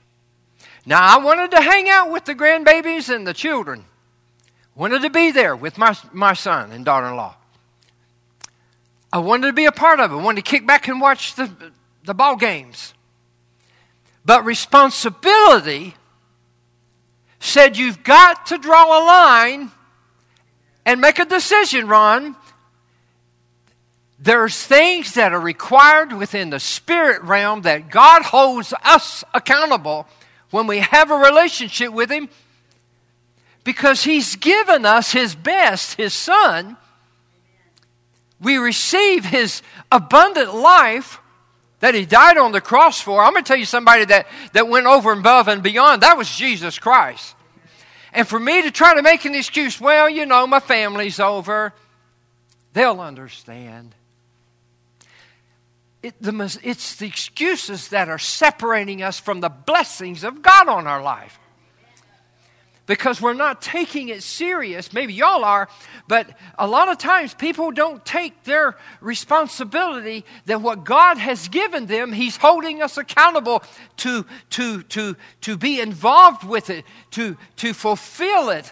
Now, 0.85 1.01
I 1.01 1.23
wanted 1.23 1.51
to 1.51 1.61
hang 1.61 1.89
out 1.89 2.11
with 2.11 2.25
the 2.25 2.35
grandbabies 2.35 3.13
and 3.13 3.25
the 3.25 3.33
children. 3.33 3.85
Wanted 4.75 5.01
to 5.03 5.09
be 5.09 5.31
there 5.31 5.55
with 5.55 5.77
my, 5.77 5.95
my 6.11 6.33
son 6.33 6.71
and 6.71 6.85
daughter 6.85 7.07
in 7.07 7.15
law. 7.15 7.35
I 9.15 9.19
wanted 9.19 9.47
to 9.47 9.53
be 9.53 9.63
a 9.63 9.71
part 9.71 10.01
of 10.01 10.11
it. 10.11 10.13
I 10.13 10.21
wanted 10.21 10.43
to 10.43 10.51
kick 10.51 10.67
back 10.67 10.89
and 10.89 10.99
watch 10.99 11.35
the, 11.35 11.49
the 12.03 12.13
ball 12.13 12.35
games. 12.35 12.93
But 14.25 14.43
responsibility 14.43 15.95
said 17.39 17.77
you've 17.77 18.03
got 18.03 18.47
to 18.47 18.57
draw 18.57 18.83
a 18.83 18.99
line 19.05 19.71
and 20.85 20.99
make 20.99 21.17
a 21.17 21.23
decision, 21.23 21.87
Ron. 21.87 22.35
There's 24.19 24.61
things 24.61 25.13
that 25.13 25.31
are 25.31 25.39
required 25.39 26.11
within 26.11 26.49
the 26.49 26.59
spirit 26.59 27.23
realm 27.23 27.61
that 27.61 27.89
God 27.89 28.21
holds 28.21 28.73
us 28.83 29.23
accountable 29.33 30.07
when 30.51 30.67
we 30.67 30.79
have 30.79 31.09
a 31.09 31.15
relationship 31.15 31.93
with 31.93 32.11
Him 32.11 32.27
because 33.63 34.03
He's 34.03 34.35
given 34.35 34.85
us 34.85 35.13
His 35.13 35.35
best, 35.35 35.95
His 35.95 36.13
Son. 36.13 36.75
We 38.45 38.57
receive 38.57 39.25
His 39.25 39.63
abundant 39.91 40.53
life 40.53 41.19
that 41.79 41.95
He 41.95 42.05
died 42.05 42.37
on 42.37 42.51
the 42.51 42.61
cross 42.61 43.01
for. 43.01 43.23
I'm 43.23 43.33
going 43.33 43.43
to 43.43 43.47
tell 43.47 43.57
you 43.57 43.65
somebody 43.65 44.05
that, 44.05 44.27
that 44.53 44.67
went 44.67 44.85
over 44.85 45.11
and 45.11 45.21
above 45.21 45.47
and 45.47 45.63
beyond. 45.63 46.03
That 46.03 46.15
was 46.15 46.29
Jesus 46.29 46.77
Christ. 46.77 47.35
And 48.13 48.27
for 48.27 48.39
me 48.39 48.61
to 48.61 48.69
try 48.69 48.93
to 48.93 49.01
make 49.01 49.25
an 49.25 49.33
excuse, 49.33 49.81
well, 49.81 50.07
you 50.07 50.27
know, 50.27 50.45
my 50.45 50.59
family's 50.59 51.19
over, 51.19 51.73
they'll 52.73 53.01
understand. 53.01 53.95
It, 56.03 56.13
the, 56.21 56.59
it's 56.61 56.97
the 56.97 57.07
excuses 57.07 57.87
that 57.87 58.09
are 58.09 58.19
separating 58.19 59.01
us 59.01 59.19
from 59.19 59.41
the 59.41 59.49
blessings 59.49 60.23
of 60.23 60.43
God 60.43 60.67
on 60.67 60.85
our 60.85 61.01
life 61.01 61.39
because 62.85 63.19
we're 63.19 63.33
not 63.33 63.61
taking 63.61 64.09
it 64.09 64.21
serious. 64.21 64.93
Maybe 64.93 65.13
y'all 65.13 65.43
are, 65.43 65.67
but 66.07 66.29
a 66.57 66.67
lot 66.67 66.89
of 66.89 66.97
times 66.97 67.33
people 67.33 67.71
don't 67.71 68.05
take 68.05 68.43
their 68.43 68.77
responsibility 69.01 70.25
that 70.45 70.61
what 70.61 70.83
God 70.83 71.17
has 71.17 71.47
given 71.47 71.87
them, 71.87 72.13
He's 72.13 72.37
holding 72.37 72.81
us 72.81 72.97
accountable 72.97 73.63
to, 73.97 74.25
to, 74.51 74.83
to, 74.83 75.15
to 75.41 75.57
be 75.57 75.79
involved 75.79 76.43
with 76.43 76.69
it, 76.69 76.85
to, 77.11 77.37
to 77.57 77.73
fulfill 77.73 78.49
it, 78.49 78.71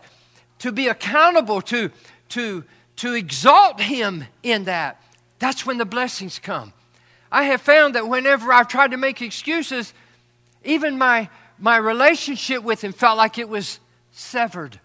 to 0.60 0.72
be 0.72 0.88
accountable, 0.88 1.62
to, 1.62 1.90
to, 2.30 2.64
to 2.98 3.14
exalt 3.14 3.82
Him 3.82 4.26
in 4.44 4.66
that. 4.66 5.02
That's 5.40 5.66
when 5.66 5.78
the 5.78 5.86
blessings 5.86 6.40
come. 6.40 6.74
I 7.32 7.46
have 7.46 7.62
found 7.62 7.96
that 7.96 8.08
whenever 8.08 8.54
I've 8.54 8.68
tried 8.68 8.92
to 8.92 8.98
make 8.98 9.22
excuses, 9.22 9.92
even 10.64 11.00
my, 11.00 11.30
my 11.58 11.78
relationship 11.78 12.62
with 12.62 12.84
Him 12.84 12.94
felt 12.94 13.18
like 13.18 13.40
it 13.40 13.50
was 13.50 13.80
severed. 14.14 14.80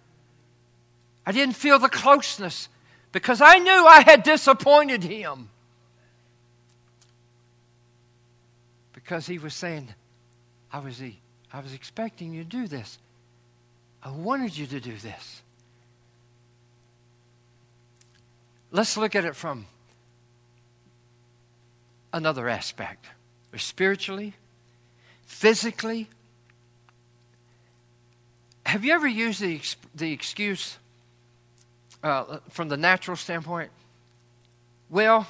I 1.25 1.33
didn't 1.33 1.55
feel 1.55 1.79
the 1.79 1.89
closeness 1.89 2.69
because 3.13 3.41
I 3.41 3.59
knew 3.59 3.87
I 3.87 4.01
had 4.01 4.23
disappointed 4.23 5.05
him. 5.05 5.51
Because 8.93 9.27
he 9.27 9.39
was 9.39 9.55
saying, 9.55 9.89
I 10.73 10.81
was, 10.81 11.01
I 11.53 11.61
was 11.61 11.73
expecting 11.73 12.33
you 12.33 12.43
to 12.43 12.49
do 12.49 12.67
this. 12.67 12.99
I 14.03 14.11
wanted 14.11 14.57
you 14.57 14.67
to 14.67 14.81
do 14.81 14.97
this. 14.97 15.43
Let's 18.71 18.97
look 18.97 19.15
at 19.15 19.25
it 19.25 19.35
from 19.37 19.67
another 22.13 22.49
aspect 22.49 23.07
spiritually, 23.57 24.35
physically, 25.27 26.09
have 28.69 28.85
you 28.85 28.93
ever 28.93 29.09
used 29.09 29.41
the, 29.41 29.63
the 29.95 30.13
excuse 30.13 30.77
uh, 32.03 32.41
from 32.51 32.69
the 32.69 32.77
natural 32.77 33.17
standpoint? 33.17 33.71
Well, 34.91 35.27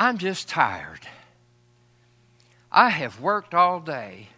I'm 0.00 0.18
just 0.18 0.48
tired. 0.48 1.06
I 2.72 2.88
have 2.88 3.20
worked 3.20 3.54
all 3.54 3.78
day, 3.78 4.30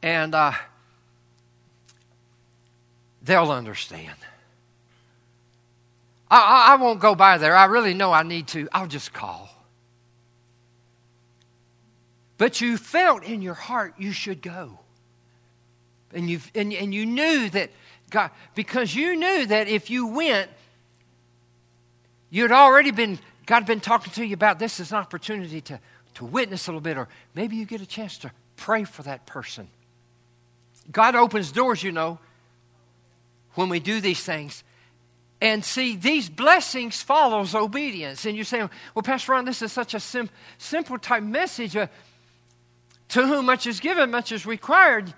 and 0.00 0.34
uh, 0.34 0.52
they'll 3.22 3.52
understand. 3.52 4.16
I, 6.30 6.38
I, 6.38 6.72
I 6.72 6.76
won't 6.76 7.00
go 7.00 7.14
by 7.14 7.36
there. 7.36 7.54
I 7.54 7.66
really 7.66 7.92
know 7.92 8.12
I 8.12 8.22
need 8.22 8.48
to. 8.48 8.66
I'll 8.72 8.86
just 8.86 9.12
call. 9.12 9.50
But 12.38 12.62
you 12.62 12.78
felt 12.78 13.24
in 13.24 13.42
your 13.42 13.52
heart 13.52 13.92
you 13.98 14.12
should 14.12 14.40
go. 14.40 14.78
And, 16.14 16.28
you 16.28 16.40
and, 16.54 16.72
and 16.72 16.94
you 16.94 17.06
knew 17.06 17.48
that 17.50 17.70
God, 18.10 18.30
because 18.54 18.94
you 18.94 19.16
knew 19.16 19.46
that 19.46 19.68
if 19.68 19.90
you 19.90 20.06
went, 20.08 20.50
you 22.30 22.42
had 22.42 22.52
already 22.52 22.90
been, 22.90 23.18
God 23.46 23.56
had 23.56 23.66
been 23.66 23.80
talking 23.80 24.12
to 24.14 24.24
you 24.24 24.34
about 24.34 24.58
this 24.58 24.80
as 24.80 24.92
an 24.92 24.98
opportunity 24.98 25.60
to, 25.62 25.80
to 26.14 26.24
witness 26.24 26.66
a 26.66 26.70
little 26.70 26.80
bit, 26.80 26.96
or 26.96 27.08
maybe 27.34 27.56
you 27.56 27.64
get 27.64 27.80
a 27.80 27.86
chance 27.86 28.18
to 28.18 28.30
pray 28.56 28.84
for 28.84 29.02
that 29.02 29.26
person. 29.26 29.68
God 30.90 31.14
opens 31.14 31.52
doors, 31.52 31.82
you 31.82 31.92
know, 31.92 32.18
when 33.54 33.68
we 33.68 33.80
do 33.80 34.00
these 34.00 34.22
things. 34.22 34.64
And 35.40 35.64
see, 35.64 35.96
these 35.96 36.28
blessings 36.28 37.02
follows 37.02 37.54
obedience. 37.54 38.26
And 38.26 38.36
you're 38.36 38.44
saying, 38.44 38.70
well, 38.94 39.02
Pastor 39.02 39.32
Ron, 39.32 39.44
this 39.44 39.60
is 39.60 39.72
such 39.72 39.94
a 39.94 40.00
sim- 40.00 40.30
simple 40.58 40.98
type 40.98 41.22
message. 41.22 41.76
Uh, 41.76 41.88
to 43.08 43.26
whom 43.26 43.46
much 43.46 43.66
is 43.66 43.80
given, 43.80 44.10
much 44.10 44.32
is 44.32 44.46
required. 44.46 45.12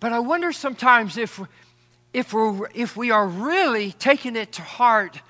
But 0.00 0.12
I 0.12 0.18
wonder 0.18 0.52
sometimes 0.52 1.16
if, 1.16 1.40
if, 2.12 2.32
we're, 2.32 2.68
if 2.74 2.96
we 2.96 3.10
are 3.10 3.26
really 3.26 3.92
taking 3.92 4.36
it 4.36 4.52
to 4.52 4.62
heart 4.62 5.20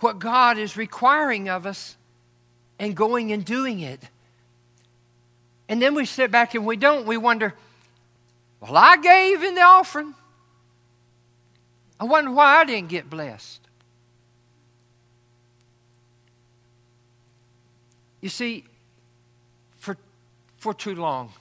what 0.00 0.18
God 0.18 0.58
is 0.58 0.76
requiring 0.76 1.48
of 1.48 1.66
us 1.66 1.96
and 2.78 2.96
going 2.96 3.32
and 3.32 3.44
doing 3.44 3.80
it. 3.80 4.00
And 5.68 5.80
then 5.80 5.94
we 5.94 6.04
sit 6.04 6.30
back 6.30 6.54
and 6.54 6.66
we 6.66 6.76
don't. 6.76 7.06
We 7.06 7.16
wonder, 7.16 7.54
well, 8.60 8.76
I 8.76 8.96
gave 8.96 9.42
in 9.42 9.54
the 9.54 9.62
offering. 9.62 10.14
I 12.00 12.04
wonder 12.04 12.32
why 12.32 12.56
I 12.56 12.64
didn't 12.64 12.88
get 12.88 13.08
blessed. 13.08 13.60
You 18.20 18.28
see, 18.28 18.64
for, 19.78 19.96
for 20.58 20.74
too 20.74 20.94
long, 20.94 21.32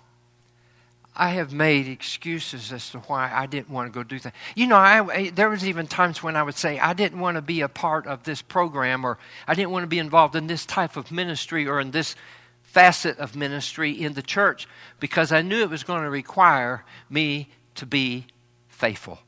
I 1.16 1.30
have 1.32 1.52
made 1.52 1.88
excuses 1.88 2.72
as 2.72 2.90
to 2.92 3.00
why 3.00 3.32
I 3.34 3.46
didn't 3.46 3.70
want 3.70 3.92
to 3.92 3.94
go 3.94 4.04
do 4.04 4.18
that. 4.20 4.34
You 4.56 4.68
know, 4.68 4.78
I, 4.78 5.30
there 5.30 5.50
was 5.50 5.68
even 5.68 5.88
times 5.88 6.24
when 6.24 6.38
I 6.38 6.44
would 6.44 6.56
say 6.56 6.80
I 6.80 6.94
didn't 6.94 7.20
want 7.20 7.36
to 7.36 7.42
be 7.42 7.62
a 7.62 7.68
part 7.68 8.08
of 8.08 8.24
this 8.24 8.42
program, 8.42 9.04
or 9.06 9.18
I 9.48 9.54
didn't 9.54 9.72
want 9.72 9.84
to 9.84 9.88
be 9.88 10.00
involved 10.00 10.36
in 10.36 10.48
this 10.48 10.66
type 10.66 10.96
of 10.96 11.12
ministry 11.12 11.68
or 11.68 11.82
in 11.82 11.92
this 11.92 12.16
facet 12.62 13.18
of 13.18 13.36
ministry 13.36 13.92
in 13.92 14.14
the 14.14 14.22
church 14.22 14.68
because 15.02 15.34
I 15.34 15.42
knew 15.42 15.62
it 15.62 15.70
was 15.70 15.84
going 15.84 16.04
to 16.04 16.10
require 16.10 16.86
me 17.10 17.50
to 17.76 17.86
be 17.86 18.26
faithful. 18.70 19.20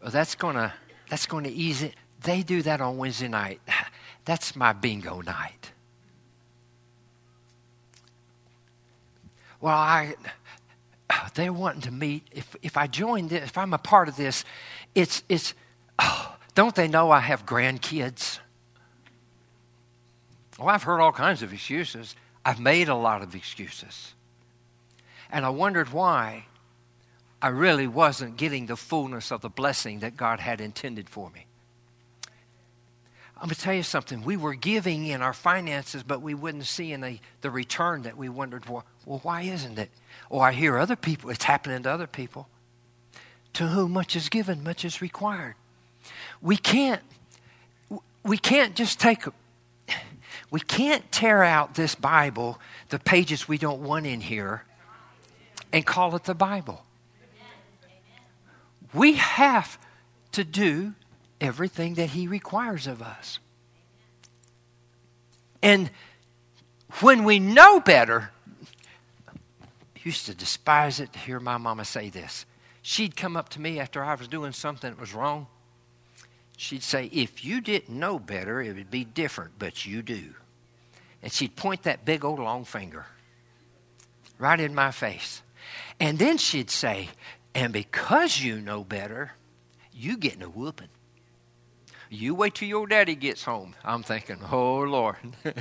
Well, 0.00 0.10
that's 0.10 0.34
going 0.34 0.56
to 0.56 0.72
that's 1.10 1.26
going 1.26 1.44
to 1.44 1.50
ease 1.50 1.82
it. 1.82 1.94
They 2.22 2.42
do 2.42 2.62
that 2.62 2.80
on 2.80 2.96
Wednesday 2.96 3.28
night. 3.28 3.60
That's 4.24 4.54
my 4.54 4.72
bingo 4.72 5.20
night. 5.20 5.72
Well, 9.62 9.76
I 9.76 10.16
they're 11.34 11.52
wanting 11.52 11.82
to 11.82 11.90
meet. 11.90 12.26
If 12.32 12.54
if 12.60 12.76
I 12.76 12.86
join 12.88 13.28
this, 13.28 13.44
if 13.44 13.56
I'm 13.56 13.72
a 13.72 13.78
part 13.78 14.08
of 14.08 14.16
this, 14.16 14.44
it's 14.94 15.22
it's. 15.30 15.54
Oh, 15.98 16.36
don't 16.54 16.74
they 16.74 16.88
know 16.88 17.10
I 17.10 17.20
have 17.20 17.46
grandkids? 17.46 18.40
Well, 20.58 20.68
I've 20.68 20.82
heard 20.82 21.00
all 21.00 21.12
kinds 21.12 21.42
of 21.42 21.52
excuses. 21.52 22.14
I've 22.44 22.60
made 22.60 22.88
a 22.88 22.94
lot 22.94 23.22
of 23.22 23.34
excuses. 23.34 24.14
And 25.30 25.46
I 25.46 25.48
wondered 25.48 25.92
why 25.92 26.46
I 27.40 27.48
really 27.48 27.86
wasn't 27.86 28.36
getting 28.36 28.66
the 28.66 28.76
fullness 28.76 29.30
of 29.30 29.40
the 29.40 29.48
blessing 29.48 30.00
that 30.00 30.16
God 30.16 30.40
had 30.40 30.60
intended 30.60 31.08
for 31.08 31.30
me. 31.30 31.46
I'm 33.36 33.48
going 33.48 33.54
to 33.54 33.60
tell 33.60 33.74
you 33.74 33.82
something. 33.82 34.22
We 34.22 34.36
were 34.36 34.54
giving 34.54 35.06
in 35.06 35.22
our 35.22 35.32
finances, 35.32 36.02
but 36.02 36.20
we 36.20 36.34
wouldn't 36.34 36.66
see 36.66 36.92
in 36.92 37.00
the, 37.00 37.18
the 37.40 37.50
return 37.50 38.02
that 38.02 38.16
we 38.16 38.28
wondered, 38.28 38.68
well, 38.68 38.84
well, 39.06 39.20
why 39.22 39.42
isn't 39.42 39.78
it? 39.78 39.90
Or 40.30 40.46
I 40.46 40.52
hear 40.52 40.78
other 40.78 40.96
people, 40.96 41.30
it's 41.30 41.44
happening 41.44 41.82
to 41.82 41.90
other 41.90 42.06
people. 42.06 42.48
To 43.54 43.66
whom 43.66 43.92
much 43.92 44.16
is 44.16 44.28
given, 44.28 44.62
much 44.62 44.84
is 44.84 45.02
required. 45.02 45.54
We 46.40 46.56
can't, 46.56 47.02
we 48.24 48.38
can't 48.38 48.74
just 48.74 48.98
take 48.98 49.24
we 50.52 50.60
can't 50.60 51.10
tear 51.10 51.42
out 51.42 51.74
this 51.74 51.94
Bible, 51.94 52.60
the 52.90 52.98
pages 52.98 53.48
we 53.48 53.56
don't 53.56 53.82
want 53.82 54.04
in 54.04 54.20
here, 54.20 54.64
and 55.72 55.84
call 55.84 56.14
it 56.14 56.24
the 56.24 56.34
Bible. 56.34 56.84
We 58.92 59.14
have 59.14 59.78
to 60.32 60.44
do 60.44 60.92
everything 61.40 61.94
that 61.94 62.10
He 62.10 62.28
requires 62.28 62.86
of 62.86 63.00
us. 63.00 63.38
And 65.62 65.90
when 67.00 67.24
we 67.24 67.38
know 67.38 67.80
better, 67.80 68.30
used 70.04 70.26
to 70.26 70.34
despise 70.34 71.00
it 71.00 71.12
to 71.12 71.18
hear 71.18 71.40
my 71.40 71.56
mama 71.56 71.84
say 71.84 72.10
this. 72.10 72.46
She'd 72.82 73.16
come 73.16 73.36
up 73.36 73.48
to 73.50 73.60
me 73.60 73.78
after 73.78 74.02
I 74.02 74.14
was 74.14 74.28
doing 74.28 74.52
something 74.52 74.90
that 74.90 75.00
was 75.00 75.14
wrong. 75.14 75.46
She'd 76.56 76.82
say, 76.82 77.06
If 77.06 77.44
you 77.44 77.60
didn't 77.60 77.98
know 77.98 78.18
better, 78.18 78.60
it 78.60 78.76
would 78.76 78.90
be 78.90 79.04
different, 79.04 79.52
but 79.58 79.86
you 79.86 80.02
do. 80.02 80.34
And 81.22 81.32
she'd 81.32 81.56
point 81.56 81.84
that 81.84 82.04
big 82.04 82.24
old 82.24 82.40
long 82.40 82.64
finger 82.64 83.06
right 84.38 84.58
in 84.58 84.74
my 84.74 84.90
face. 84.90 85.42
And 86.00 86.18
then 86.18 86.38
she'd 86.38 86.70
say, 86.70 87.08
And 87.54 87.72
because 87.72 88.40
you 88.40 88.60
know 88.60 88.82
better, 88.82 89.32
you 89.92 90.16
getting 90.16 90.42
a 90.42 90.48
whooping. 90.48 90.88
You 92.10 92.34
wait 92.34 92.56
till 92.56 92.68
your 92.68 92.86
daddy 92.86 93.14
gets 93.14 93.44
home. 93.44 93.74
I'm 93.84 94.02
thinking, 94.02 94.38
oh 94.50 94.80
Lord. 94.80 95.16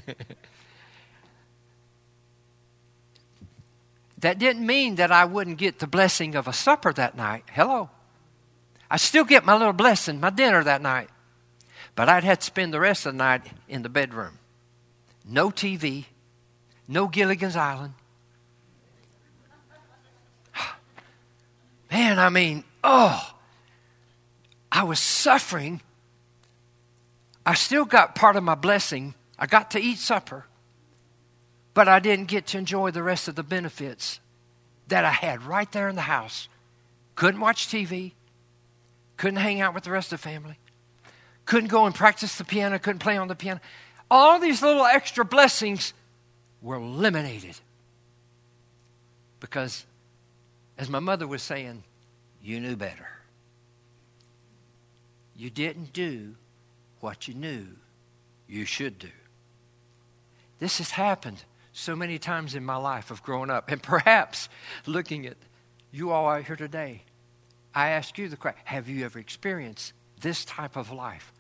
that 4.22 4.40
didn't 4.40 4.66
mean 4.66 4.96
that 4.96 5.12
I 5.12 5.26
wouldn't 5.26 5.58
get 5.58 5.80
the 5.80 5.88
blessing 5.88 6.36
of 6.36 6.48
a 6.48 6.54
supper 6.54 6.94
that 6.94 7.16
night. 7.16 7.44
Hello. 7.52 7.90
I 8.90 8.98
still 8.98 9.24
get 9.24 9.46
my 9.46 9.54
little 9.54 9.74
blessing, 9.74 10.20
my 10.20 10.30
dinner 10.30 10.64
that 10.64 10.82
night. 10.82 11.10
But 11.96 12.10
I'd 12.10 12.24
have 12.24 12.40
to 12.40 12.46
spend 12.46 12.74
the 12.74 12.80
rest 12.80 13.06
of 13.06 13.14
the 13.14 13.18
night 13.18 13.42
in 13.68 13.82
the 13.82 13.90
bedroom. 13.90 14.38
No 15.26 15.50
TV, 15.50 16.06
no 16.88 17.08
Gilligan's 17.08 17.56
Island. 17.56 17.94
Man, 21.92 22.20
I 22.20 22.30
mean, 22.30 22.64
oh, 22.84 23.34
I 24.72 24.84
was 24.84 25.00
suffering. 25.00 25.82
I 27.46 27.54
still 27.56 27.86
got 27.86 28.16
part 28.16 28.36
of 28.38 28.44
my 28.44 28.56
blessing. 28.56 29.14
I 29.38 29.46
got 29.46 29.72
to 29.72 29.80
eat 29.80 29.98
supper, 29.98 30.46
but 31.74 31.88
I 31.88 32.00
didn't 32.00 32.26
get 32.26 32.48
to 32.48 32.58
enjoy 32.58 32.92
the 32.92 33.04
rest 33.04 33.28
of 33.28 33.36
the 33.36 33.44
benefits 33.44 34.20
that 34.88 35.06
I 35.06 35.12
had 35.12 35.44
right 35.44 35.72
there 35.72 35.90
in 35.90 35.96
the 35.96 36.02
house. 36.02 36.48
Couldn't 37.16 37.40
watch 37.40 37.68
TV, 37.68 38.12
couldn't 39.18 39.40
hang 39.40 39.62
out 39.62 39.74
with 39.74 39.84
the 39.84 39.92
rest 39.92 40.12
of 40.12 40.22
the 40.22 40.30
family, 40.30 40.58
couldn't 41.46 41.70
go 41.70 41.86
and 41.86 41.96
practice 41.96 42.36
the 42.36 42.44
piano, 42.44 42.80
couldn't 42.80 43.00
play 43.00 43.18
on 43.18 43.28
the 43.28 43.36
piano 43.36 43.60
all 44.12 44.40
these 44.40 44.62
little 44.62 44.86
extra 44.86 45.24
blessings 45.24 45.94
were 46.62 46.76
eliminated. 46.76 47.56
Because, 49.40 49.86
as 50.78 50.90
my 50.90 51.00
mother 51.00 51.26
was 51.26 51.42
saying, 51.42 51.84
you 52.44 52.60
knew 52.60 52.76
better. 52.76 53.08
You 55.36 55.50
didn't 55.50 55.94
do 55.94 56.36
what 57.00 57.28
you 57.28 57.34
knew 57.34 57.66
you 58.48 58.66
should 58.66 59.00
do. 59.00 59.08
This 60.60 60.78
has 60.80 60.92
happened 60.92 61.46
so 61.74 61.96
many 61.96 62.20
times 62.20 62.56
in 62.56 62.66
my 62.66 62.76
life 62.76 63.12
of 63.12 63.24
growing 63.24 63.50
up. 63.50 63.72
And 63.72 63.82
perhaps 63.82 64.50
looking 64.86 65.26
at 65.26 65.38
you 65.92 66.12
all 66.12 66.28
out 66.28 66.46
here 66.46 66.56
today, 66.56 67.04
I 67.74 67.90
ask 67.90 68.18
you 68.18 68.28
the 68.28 68.38
question 68.38 68.62
have 68.66 68.90
you 68.90 69.06
ever 69.06 69.20
experienced 69.20 69.94
this 70.20 70.46
type 70.46 70.76
of 70.76 70.92
life? 70.92 71.32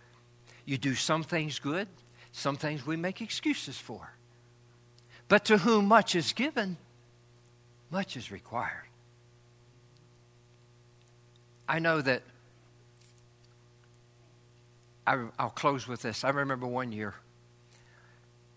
You 0.66 0.78
do 0.78 0.96
some 0.96 1.24
things 1.24 1.60
good, 1.60 1.88
some 2.32 2.56
things 2.56 2.86
we 2.86 2.96
make 2.96 3.22
excuses 3.22 3.78
for. 3.78 4.14
But 5.28 5.46
to 5.46 5.58
whom 5.58 5.88
much 5.88 6.16
is 6.16 6.34
given, 6.34 6.78
much 7.90 8.16
is 8.16 8.32
required. 8.32 8.88
I 11.68 11.80
know 11.80 12.02
that 12.02 12.24
I, 15.08 15.16
will 15.16 15.50
close 15.56 15.88
with 15.88 16.02
this. 16.02 16.24
I 16.24 16.30
remember 16.30 16.68
one 16.68 16.92
year 16.92 17.16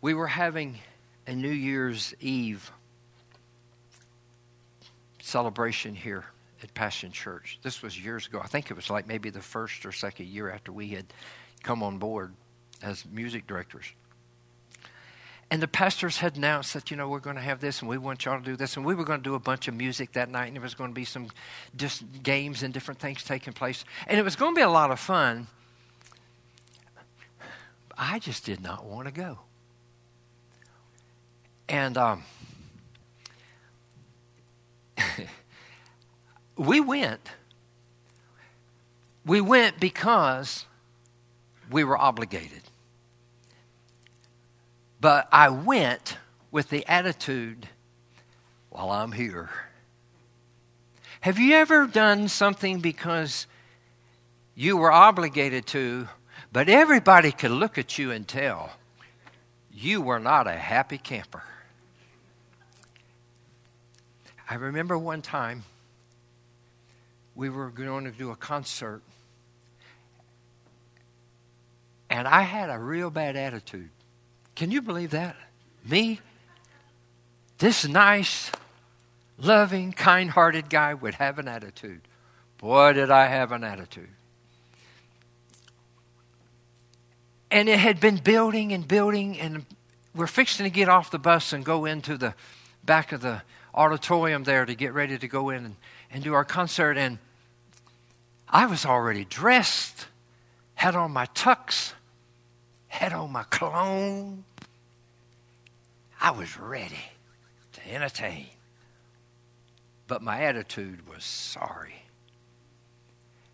we 0.01 0.15
were 0.15 0.27
having 0.27 0.79
a 1.27 1.35
New 1.35 1.51
Year's 1.51 2.15
Eve 2.21 2.71
celebration 5.21 5.95
here 5.95 6.27
at 6.63 6.73
Passion 6.75 7.13
Church. 7.13 7.59
This 7.63 7.83
was 7.83 7.99
years 7.99 8.27
ago. 8.27 8.41
I 8.43 8.47
think 8.47 8.71
it 8.71 8.75
was 8.75 8.91
like 8.91 9.07
maybe 9.07 9.31
the 9.31 9.41
first 9.41 9.87
or 9.87 9.93
second 9.93 10.29
year 10.29 10.51
after 10.51 10.73
we 10.73 10.89
had 10.89 11.07
come 11.63 11.83
on 11.83 11.99
board 11.99 12.33
as 12.83 13.05
music 13.07 13.47
directors. 13.47 13.87
And 15.51 15.63
the 15.63 15.69
pastors 15.69 16.19
had 16.19 16.37
announced 16.37 16.75
that, 16.75 16.91
you 16.91 16.97
know, 16.97 17.09
we're 17.09 17.21
going 17.21 17.37
to 17.37 17.43
have 17.43 17.61
this 17.61 17.81
and 17.81 17.89
we 17.89 17.99
want 17.99 18.25
y'all 18.25 18.39
to 18.39 18.45
do 18.45 18.57
this. 18.57 18.77
And 18.77 18.85
we 18.85 18.95
were 18.95 19.05
going 19.05 19.21
to 19.21 19.25
do 19.25 19.35
a 19.35 19.41
bunch 19.41 19.69
of 19.69 19.75
music 19.75 20.13
that 20.13 20.29
night 20.31 20.47
and 20.47 20.57
there 20.57 20.63
was 20.63 20.75
going 20.75 20.91
to 20.91 20.95
be 20.95 21.05
some 21.05 21.29
just 21.77 22.03
games 22.23 22.63
and 22.63 22.73
different 22.73 22.99
things 22.99 23.23
taking 23.23 23.53
place. 23.53 23.85
And 24.07 24.19
it 24.19 24.23
was 24.23 24.37
going 24.37 24.55
to 24.55 24.57
be 24.57 24.63
a 24.63 24.71
lot 24.71 24.91
of 24.91 24.99
fun. 24.99 25.47
I 27.97 28.19
just 28.19 28.45
did 28.45 28.63
not 28.63 28.85
want 28.85 29.07
to 29.07 29.13
go. 29.13 29.39
And 31.69 31.97
um, 31.97 32.25
we 36.57 36.81
went. 36.81 37.31
We 39.25 39.41
went 39.41 39.81
because 39.81 40.67
we 41.71 41.85
were 41.85 41.97
obligated. 41.97 42.63
But 45.01 45.29
I 45.33 45.49
went 45.49 46.19
with 46.51 46.71
the 46.71 46.87
attitude, 46.87 47.69
while 48.71 48.91
I'm 48.91 49.13
here. 49.13 49.51
Have 51.21 51.39
you 51.39 51.55
ever 51.55 51.87
done 51.87 52.29
something 52.29 52.81
because 52.81 53.47
you 54.55 54.77
were 54.77 54.93
obligated 54.93 55.67
to, 55.69 56.09
but 56.53 56.69
everybody 56.69 57.33
could 57.33 57.51
look 57.51 57.79
at 57.79 57.99
you 57.99 58.11
and 58.11 58.29
tell 58.29 58.73
you 59.73 60.01
were 60.01 60.21
not 60.21 60.47
a 60.47 60.53
happy 60.53 60.99
camper? 60.99 61.43
I 64.49 64.57
remember 64.57 64.99
one 64.99 65.23
time 65.23 65.65
we 67.35 67.49
were 67.49 67.71
going 67.71 68.05
to 68.05 68.11
do 68.11 68.31
a 68.31 68.37
concert. 68.37 69.03
And 72.11 72.29
I 72.29 72.43
had 72.43 72.71
a 72.71 72.79
real 72.79 73.11
bad 73.11 73.37
attitude. 73.37 73.91
Can 74.55 74.71
you 74.71 74.83
believe 74.83 75.11
that? 75.11 75.37
Me? 75.85 76.21
This 77.59 77.87
nice, 77.87 78.53
loving, 79.39 79.93
kind 79.93 80.31
hearted 80.31 80.71
guy 80.71 80.95
would 80.95 81.15
have 81.15 81.39
an 81.39 81.49
attitude. 81.49 82.03
Boy, 82.59 82.93
did 82.93 83.11
I 83.11 83.27
have 83.27 83.53
an 83.53 83.65
attitude. 83.65 84.09
And 87.51 87.69
it 87.69 87.79
had 87.79 88.01
been 88.01 88.17
building 88.17 88.73
and 88.73 88.87
building, 88.87 89.39
and 89.39 89.65
we're 90.15 90.27
fixing 90.27 90.65
to 90.65 90.71
get 90.71 90.89
off 90.89 91.11
the 91.11 91.19
bus 91.19 91.53
and 91.53 91.65
go 91.65 91.85
into 91.85 92.17
the 92.17 92.35
back 92.85 93.13
of 93.13 93.21
the 93.21 93.43
auditorium 93.75 94.45
there 94.45 94.65
to 94.65 94.75
get 94.75 94.95
ready 94.95 95.19
to 95.19 95.29
go 95.29 95.51
in 95.51 95.65
and, 95.65 95.77
and 96.11 96.25
do 96.25 96.35
our 96.35 96.45
concert. 96.45 96.97
And 96.97 97.19
I 98.49 98.67
was 98.67 98.87
already 98.87 99.25
dressed, 99.25 100.07
had 100.75 100.95
on 100.95 101.11
my 101.11 101.27
tux, 101.27 101.93
had 102.87 103.13
on 103.13 103.33
my 103.33 103.45
cologne. 103.51 104.45
I 106.21 106.31
was 106.31 106.59
ready 106.59 107.11
to 107.73 107.93
entertain. 107.93 108.47
But 110.07 110.23
my 110.23 110.43
attitude 110.43 111.09
was 111.09 111.25
sorry. 111.25 112.05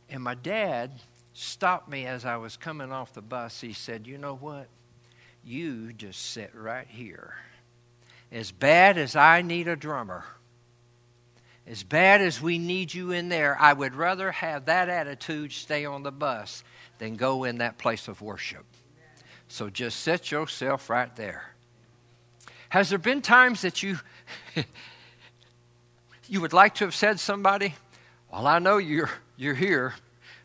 And 0.08 0.22
my 0.22 0.34
dad 0.34 0.90
stopped 1.32 1.88
me 1.88 2.06
as 2.06 2.24
I 2.24 2.36
was 2.36 2.56
coming 2.56 2.92
off 2.92 3.14
the 3.14 3.22
bus. 3.22 3.60
He 3.60 3.72
said, 3.72 4.06
You 4.06 4.18
know 4.18 4.34
what? 4.34 4.66
You 5.44 5.92
just 5.92 6.20
sit 6.32 6.50
right 6.54 6.86
here. 6.88 7.34
As 8.32 8.52
bad 8.52 8.96
as 8.96 9.16
I 9.16 9.42
need 9.42 9.66
a 9.66 9.76
drummer, 9.76 10.24
as 11.66 11.82
bad 11.82 12.20
as 12.20 12.40
we 12.40 12.58
need 12.58 12.94
you 12.94 13.10
in 13.10 13.28
there, 13.28 13.56
I 13.60 13.72
would 13.72 13.94
rather 13.94 14.32
have 14.32 14.66
that 14.66 14.88
attitude 14.88 15.52
stay 15.52 15.84
on 15.84 16.02
the 16.02 16.12
bus 16.12 16.64
than 16.98 17.16
go 17.16 17.44
in 17.44 17.58
that 17.58 17.78
place 17.78 18.08
of 18.08 18.20
worship. 18.20 18.64
So 19.48 19.68
just 19.68 20.00
set 20.00 20.30
yourself 20.30 20.88
right 20.88 21.14
there. 21.16 21.54
Has 22.68 22.90
there 22.90 22.98
been 22.98 23.20
times 23.20 23.62
that 23.62 23.82
you 23.82 23.98
you 26.28 26.40
would 26.40 26.52
like 26.52 26.76
to 26.76 26.84
have 26.84 26.94
said 26.94 27.18
somebody, 27.18 27.74
"Well, 28.32 28.46
I 28.46 28.60
know 28.60 28.78
you're 28.78 29.10
you're 29.36 29.54
here, 29.54 29.94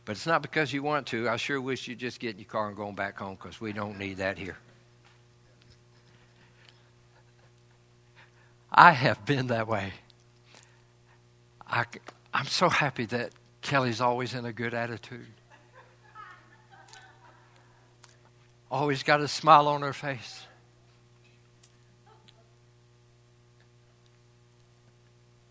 but 0.06 0.13
it's 0.13 0.26
not 0.26 0.41
because 0.41 0.74
you 0.74 0.82
want 0.82 1.06
to. 1.08 1.30
I 1.30 1.38
sure 1.38 1.62
wish 1.62 1.88
you'd 1.88 2.00
just 2.00 2.19
get 2.19 2.32
in 2.32 2.39
your 2.39 2.48
car 2.48 2.67
and 2.67 2.76
go 2.76 2.91
back 2.91 3.19
home 3.19 3.36
because 3.36 3.62
we 3.62 3.74
don't 3.74 4.00
need 4.00 4.17
that 4.17 4.39
here." 4.39 4.58
I 8.78 8.92
have 8.92 9.26
been 9.26 9.48
that 9.48 9.70
way. 9.70 9.94
I, 11.66 11.86
I'm 12.34 12.46
so 12.46 12.68
happy 12.68 13.06
that 13.06 13.32
Kelly's 13.62 14.02
always 14.02 14.34
in 14.34 14.44
a 14.44 14.52
good 14.52 14.74
attitude. 14.74 15.26
Always 18.70 19.02
got 19.02 19.22
a 19.22 19.30
smile 19.30 19.70
on 19.70 19.82
her 19.82 19.94
face. 19.94 20.46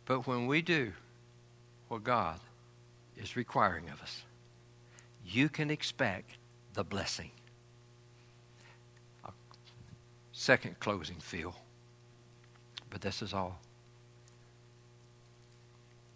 But 0.05 0.27
when 0.27 0.47
we 0.47 0.61
do 0.61 0.93
what 1.89 2.05
God 2.05 2.41
is 3.17 3.37
requiring 3.37 3.89
of 3.89 4.03
us, 4.03 4.23
you 5.25 5.49
can 5.49 5.71
expect 5.71 6.33
the 6.75 6.85
blessing. 6.85 7.31
Second 10.33 10.79
closing 10.79 11.17
feel 11.17 11.57
but 12.95 13.01
this 13.01 13.23
is 13.23 13.35
all. 13.35 13.59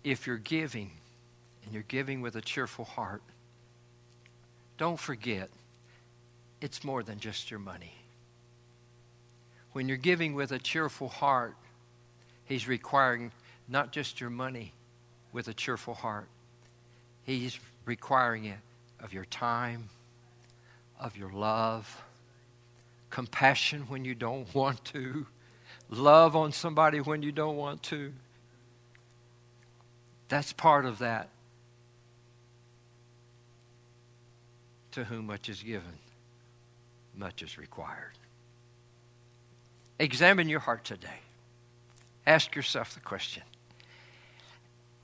If 0.04 0.28
you're 0.28 0.36
giving, 0.36 0.92
and 1.64 1.74
you're 1.74 1.82
giving 1.82 2.20
with 2.20 2.36
a 2.36 2.40
cheerful 2.40 2.84
heart, 2.84 3.20
don't 4.76 4.96
forget 4.96 5.50
it's 6.60 6.84
more 6.84 7.02
than 7.02 7.18
just 7.18 7.50
your 7.50 7.58
money. 7.58 7.94
When 9.72 9.88
you're 9.88 9.96
giving 9.96 10.34
with 10.34 10.52
a 10.52 10.60
cheerful 10.60 11.08
heart, 11.08 11.56
He's 12.44 12.68
requiring 12.68 13.32
not 13.66 13.90
just 13.90 14.20
your 14.20 14.30
money 14.30 14.72
with 15.32 15.48
a 15.48 15.54
cheerful 15.54 15.94
heart, 15.94 16.28
He's 17.24 17.58
requiring 17.86 18.44
it 18.44 18.58
of 19.00 19.12
your 19.12 19.24
time, 19.24 19.88
of 21.00 21.16
your 21.16 21.32
love, 21.32 22.04
compassion 23.10 23.86
when 23.88 24.04
you 24.04 24.14
don't 24.14 24.54
want 24.54 24.84
to 24.84 25.26
love 25.90 26.36
on 26.36 26.52
somebody 26.52 27.00
when 27.00 27.22
you 27.22 27.32
don't 27.32 27.56
want 27.56 27.82
to. 27.84 28.12
That's 30.28 30.52
part 30.52 30.84
of 30.84 30.98
that. 30.98 31.30
To 34.92 35.04
whom 35.04 35.26
much 35.26 35.48
is 35.48 35.62
given, 35.62 35.98
much 37.14 37.42
is 37.42 37.56
required. 37.56 38.12
Examine 39.98 40.48
your 40.48 40.60
heart 40.60 40.84
today. 40.84 41.20
Ask 42.26 42.54
yourself 42.54 42.94
the 42.94 43.00
question 43.00 43.42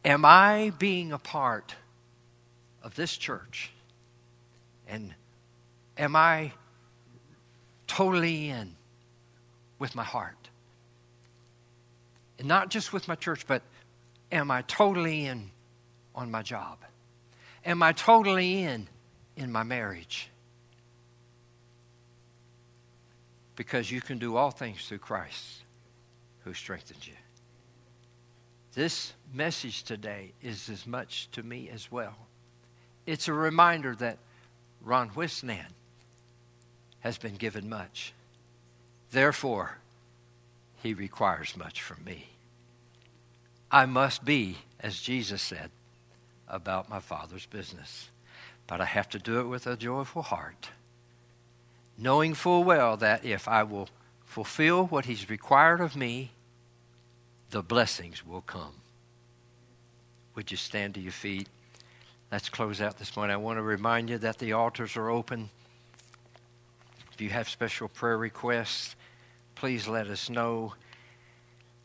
Am 0.05 0.25
I 0.25 0.73
being 0.79 1.13
a 1.13 1.19
part 1.19 1.75
of 2.83 2.95
this 2.95 3.17
church? 3.17 3.71
And 4.87 5.15
am 5.97 6.15
I 6.15 6.53
totally 7.87 8.51
in 8.51 8.77
with 9.79 9.95
my 9.95 10.05
heart? 10.05 10.51
And 12.39 12.49
not 12.49 12.71
just 12.71 12.93
with 12.93 13.09
my 13.09 13.15
church, 13.15 13.47
but 13.47 13.63
am 14.33 14.51
I 14.51 14.63
totally 14.63 15.27
in 15.27 15.51
on 16.15 16.31
my 16.31 16.43
job? 16.43 16.79
Am 17.65 17.83
I 17.83 17.93
totally 17.93 18.63
in 18.63 18.89
in 19.37 19.51
my 19.51 19.63
marriage? 19.63 20.29
Because 23.57 23.91
you 23.91 24.01
can 24.01 24.19
do 24.19 24.37
all 24.37 24.51
things 24.51 24.87
through 24.87 24.99
Christ 24.99 25.63
who 26.45 26.53
strengthens 26.53 27.07
you. 27.07 27.15
This 28.75 29.13
message 29.33 29.85
today 29.85 30.33
is 30.43 30.69
as 30.69 30.87
much 30.87 31.29
to 31.33 31.43
me 31.43 31.71
as 31.73 31.91
well. 31.93 32.17
It's 33.07 33.29
a 33.29 33.33
reminder 33.33 33.95
that 33.97 34.19
Ron 34.83 35.11
Whisnand 35.11 35.73
has 37.01 37.17
been 37.17 37.37
given 37.37 37.69
much. 37.69 38.13
Therefore, 39.13 39.79
he 40.85 40.93
requires 40.93 41.57
much 41.57 41.81
from 41.81 42.05
me. 42.05 42.29
I 43.71 43.87
must 43.87 44.23
be, 44.23 44.59
as 44.79 45.01
Jesus 45.01 45.41
said, 45.41 45.71
about 46.47 46.91
my 46.91 47.01
Father's 47.01 47.47
business. 47.47 48.11
But 48.67 48.83
I 48.83 48.85
have 48.85 49.09
to 49.09 49.19
do 49.19 49.41
it 49.41 49.47
with 49.47 49.67
a 49.67 49.79
joyful 49.79 50.21
heart, 50.21 50.69
knowing 51.97 52.35
full 52.35 52.65
well 52.65 52.99
that 52.99 53.25
if 53.25 53.49
I 53.49 53.63
will 53.63 53.89
fulfill 54.27 54.85
what 54.85 55.07
He's 55.07 55.31
required 55.31 55.81
of 55.81 55.97
me, 55.97 56.33
the 57.49 57.63
blessings 57.63 58.25
will 58.25 58.43
come. 58.43 58.75
Would 60.35 60.51
you 60.51 60.59
stand 60.59 60.95
to 60.95 61.01
your 61.01 61.13
feet? 61.13 61.49
Let's 62.31 62.51
close 62.51 62.83
out 62.83 62.99
this 62.99 63.17
morning. 63.17 63.33
I 63.33 63.39
want 63.39 63.57
to 63.57 63.63
remind 63.63 64.11
you 64.11 64.19
that 64.19 64.39
the 64.39 64.53
altars 64.53 64.99
are 64.99 65.09
open. 65.09 65.49
If 67.11 67.23
you 67.23 67.31
have 67.31 67.49
special 67.49 67.89
prayer 67.89 68.19
requests, 68.19 68.97
please 69.65 69.89
let 69.89 70.09
us 70.09 70.29
know. 70.29 70.75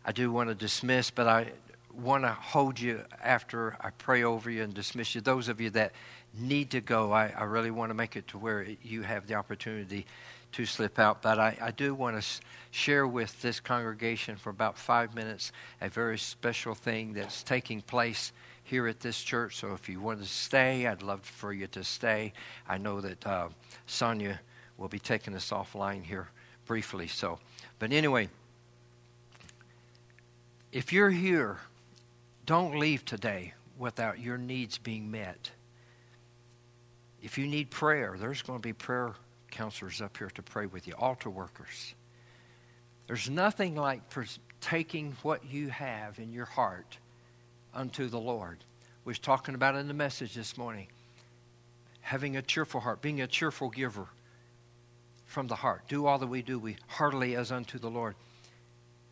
I 0.03 0.11
do 0.11 0.33
want 0.33 0.49
to 0.49 0.53
dismiss, 0.53 1.11
but 1.11 1.29
I 1.29 1.53
want 1.93 2.25
to 2.25 2.31
hold 2.31 2.77
you 2.77 3.05
after 3.23 3.77
I 3.79 3.91
pray 3.91 4.23
over 4.23 4.49
you 4.49 4.63
and 4.63 4.73
dismiss 4.73 5.15
you. 5.15 5.21
Those 5.21 5.47
of 5.47 5.61
you 5.61 5.69
that 5.69 5.93
need 6.37 6.71
to 6.71 6.81
go, 6.81 7.13
I, 7.13 7.27
I 7.27 7.45
really 7.45 7.71
want 7.71 7.91
to 7.91 7.93
make 7.93 8.17
it 8.17 8.27
to 8.27 8.37
where 8.37 8.67
you 8.83 9.03
have 9.03 9.27
the 9.27 9.35
opportunity 9.35 10.05
to 10.51 10.65
slip 10.65 10.99
out. 10.99 11.21
But 11.21 11.39
I, 11.39 11.57
I 11.61 11.71
do 11.71 11.95
want 11.95 12.21
to 12.21 12.27
share 12.71 13.07
with 13.07 13.41
this 13.41 13.61
congregation 13.61 14.35
for 14.35 14.49
about 14.49 14.77
five 14.77 15.15
minutes 15.15 15.53
a 15.79 15.87
very 15.87 16.17
special 16.17 16.75
thing 16.75 17.13
that's 17.13 17.43
taking 17.43 17.81
place 17.81 18.33
here 18.65 18.89
at 18.89 18.99
this 18.99 19.21
church. 19.21 19.55
So 19.55 19.71
if 19.71 19.87
you 19.87 20.01
want 20.01 20.19
to 20.19 20.27
stay, 20.27 20.85
I'd 20.85 21.01
love 21.01 21.21
for 21.21 21.53
you 21.53 21.67
to 21.67 21.85
stay. 21.85 22.33
I 22.67 22.77
know 22.77 22.99
that 22.99 23.25
uh, 23.25 23.47
Sonia 23.85 24.41
will 24.77 24.89
be 24.89 24.99
taking 24.99 25.33
us 25.33 25.51
offline 25.51 26.03
here 26.03 26.27
briefly. 26.69 27.07
So, 27.07 27.39
but 27.79 27.91
anyway, 27.91 28.29
if 30.71 30.93
you're 30.93 31.09
here, 31.09 31.57
don't 32.45 32.77
leave 32.77 33.03
today 33.03 33.55
without 33.79 34.19
your 34.19 34.37
needs 34.37 34.77
being 34.77 35.09
met. 35.09 35.49
If 37.23 37.39
you 37.39 37.47
need 37.47 37.71
prayer, 37.71 38.17
there's 38.19 38.43
going 38.43 38.59
to 38.59 38.61
be 38.61 38.73
prayer 38.73 39.15
counselors 39.49 39.99
up 39.99 40.15
here 40.15 40.29
to 40.29 40.43
pray 40.43 40.67
with 40.67 40.85
you, 40.85 40.93
altar 40.93 41.31
workers. 41.31 41.95
There's 43.07 43.31
nothing 43.31 43.75
like 43.75 44.03
taking 44.61 45.17
what 45.23 45.51
you 45.51 45.69
have 45.69 46.19
in 46.19 46.31
your 46.31 46.45
heart 46.45 46.99
unto 47.73 48.07
the 48.09 48.19
Lord. 48.19 48.59
We 49.05 49.09
was 49.09 49.17
talking 49.17 49.55
about 49.55 49.75
in 49.75 49.87
the 49.87 49.95
message 49.95 50.35
this 50.35 50.55
morning. 50.55 50.85
Having 52.01 52.37
a 52.37 52.43
cheerful 52.43 52.79
heart, 52.79 53.01
being 53.01 53.21
a 53.21 53.27
cheerful 53.27 53.69
giver 53.71 54.05
from 55.29 55.47
the 55.47 55.55
heart. 55.55 55.83
Do 55.87 56.07
all 56.07 56.17
that 56.17 56.27
we 56.27 56.41
do, 56.41 56.57
we 56.57 56.75
heartily 56.87 57.35
as 57.35 57.51
unto 57.51 57.77
the 57.77 57.89
Lord. 57.89 58.15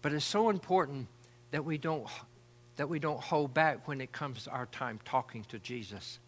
But 0.01 0.13
it's 0.13 0.25
so 0.25 0.49
important 0.49 1.07
that 1.51 1.63
we 1.63 1.77
don't 1.77 2.07
that 2.75 2.89
we 2.89 2.99
don't 2.99 3.19
hold 3.19 3.55
back 3.55 3.87
when 3.87 4.01
it 4.01 4.11
comes 4.11 4.43
to 4.43 4.51
our 4.51 4.67
time 4.67 4.99
talking 5.03 5.43
to 5.45 5.57
Jesus. 5.57 6.19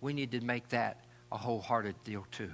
We 0.00 0.12
need 0.12 0.32
to 0.32 0.40
make 0.40 0.68
that 0.70 1.04
a 1.30 1.36
wholehearted 1.36 1.94
deal 2.02 2.26
too. 2.32 2.50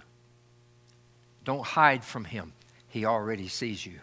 Don't 1.45 1.65
hide 1.65 2.05
from 2.05 2.25
Him, 2.25 2.53
He 2.89 3.07
already 3.07 3.49
sees 3.49 3.85
you. 3.85 4.01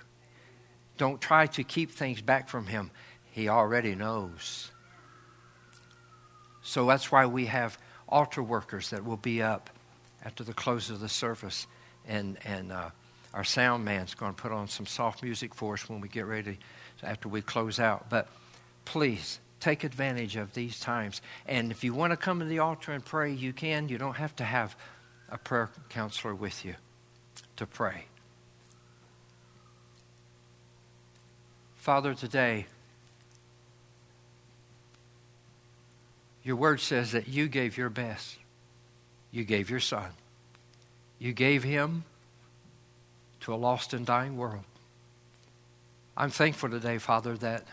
Don't 0.98 1.22
try 1.22 1.46
to 1.48 1.64
keep 1.64 1.92
things 1.92 2.22
back 2.22 2.48
from 2.48 2.66
Him, 2.66 2.90
He 3.32 3.48
already 3.48 3.94
knows. 3.94 4.72
So 6.64 6.88
that's 6.88 7.12
why 7.12 7.28
we 7.28 7.46
have 7.46 7.78
altar 8.10 8.42
workers 8.42 8.90
that 8.90 9.06
will 9.06 9.18
be 9.18 9.44
up 9.44 9.70
after 10.24 10.44
the 10.44 10.54
close 10.54 10.90
of 10.90 11.00
the 11.00 11.10
service. 11.10 11.68
And, 12.08 12.38
and 12.46 12.72
uh, 12.72 12.90
our 13.34 13.44
sound 13.44 13.86
man's 13.86 14.14
going 14.14 14.34
to 14.34 14.42
put 14.42 14.52
on 14.52 14.68
some 14.68 14.86
soft 14.86 15.24
music 15.24 15.54
for 15.54 15.74
us 15.74 15.90
when 15.90 16.02
we 16.02 16.08
get 16.08 16.26
ready 16.26 16.60
after 17.04 17.30
we 17.30 17.42
close 17.42 17.80
out. 17.80 18.10
But 18.10 18.28
please 18.86 19.40
take 19.60 19.84
advantage 19.84 20.36
of 20.36 20.54
these 20.54 20.80
times. 20.80 21.22
And 21.46 21.72
if 21.72 21.84
you 21.84 21.94
want 21.94 22.12
to 22.12 22.18
come 22.18 22.40
to 22.40 22.46
the 22.46 22.60
altar 22.60 22.92
and 22.92 23.04
pray, 23.04 23.34
you 23.34 23.54
can. 23.54 23.90
You 23.90 23.98
don't 23.98 24.18
have 24.18 24.36
to 24.38 24.44
have 24.44 24.76
a 25.30 25.38
prayer 25.38 25.70
counselor 25.90 26.36
with 26.36 26.64
you 26.64 26.76
to 27.58 27.66
pray. 27.66 28.06
Father, 31.76 32.14
today, 32.14 32.66
Your 36.46 36.56
word 36.56 36.80
says 36.80 37.14
that 37.14 37.28
you 37.28 37.48
gave 37.48 37.76
your 37.76 37.90
best. 37.90 38.38
You 39.32 39.44
gave 39.44 39.72
your 39.72 39.80
son. 39.80 40.12
You 41.20 41.34
gave 41.34 41.64
him 41.64 42.04
to 43.42 43.54
a 43.54 43.56
lost 43.56 43.94
and 43.94 44.06
dying 44.06 44.38
world. 44.38 44.64
I'm 46.18 46.30
thankful 46.30 46.70
today, 46.70 46.98
Father, 46.98 47.38
that 47.38 47.66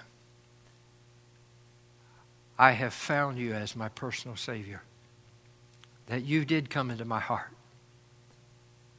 I 2.58 2.72
have 2.72 2.92
found 2.92 3.38
you 3.38 3.54
as 3.54 3.74
my 3.76 3.88
personal 3.88 4.36
Savior. 4.36 4.82
That 6.06 6.24
you 6.24 6.44
did 6.44 6.70
come 6.70 6.90
into 6.90 7.04
my 7.04 7.20
heart. 7.20 7.50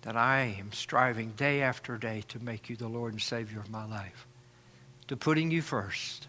That 0.01 0.15
I 0.17 0.55
am 0.59 0.71
striving 0.71 1.31
day 1.31 1.61
after 1.61 1.97
day 1.97 2.23
to 2.29 2.43
make 2.43 2.69
you 2.69 2.75
the 2.75 2.87
Lord 2.87 3.13
and 3.13 3.21
Savior 3.21 3.59
of 3.59 3.69
my 3.69 3.85
life. 3.85 4.27
To 5.07 5.17
putting 5.17 5.51
you 5.51 5.61
first 5.61 6.27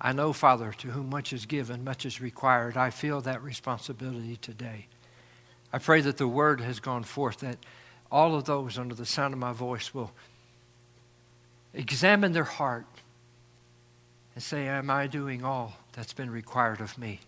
I 0.00 0.12
know, 0.12 0.32
Father, 0.32 0.72
to 0.72 0.88
whom 0.88 1.08
much 1.08 1.32
is 1.32 1.46
given, 1.46 1.82
much 1.82 2.04
is 2.04 2.20
required. 2.20 2.76
I 2.76 2.90
feel 2.90 3.20
that 3.22 3.42
responsibility 3.42 4.36
today. 4.36 4.86
I 5.76 5.78
pray 5.78 6.00
that 6.00 6.16
the 6.16 6.26
word 6.26 6.62
has 6.62 6.80
gone 6.80 7.02
forth, 7.02 7.40
that 7.40 7.58
all 8.10 8.34
of 8.34 8.44
those 8.44 8.78
under 8.78 8.94
the 8.94 9.04
sound 9.04 9.34
of 9.34 9.38
my 9.38 9.52
voice 9.52 9.92
will 9.92 10.10
examine 11.74 12.32
their 12.32 12.44
heart 12.44 12.86
and 14.34 14.42
say, 14.42 14.68
Am 14.68 14.88
I 14.88 15.06
doing 15.06 15.44
all 15.44 15.74
that's 15.92 16.14
been 16.14 16.30
required 16.30 16.80
of 16.80 16.96
me? 16.96 17.20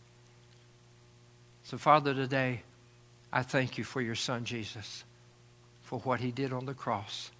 So, 1.64 1.76
Father, 1.76 2.14
today, 2.14 2.62
I 3.30 3.42
thank 3.42 3.76
you 3.76 3.84
for 3.84 4.00
your 4.00 4.14
Son, 4.14 4.46
Jesus, 4.46 5.04
for 5.82 5.98
what 5.98 6.20
he 6.20 6.30
did 6.30 6.50
on 6.50 6.64
the 6.64 6.72
cross. 6.72 7.30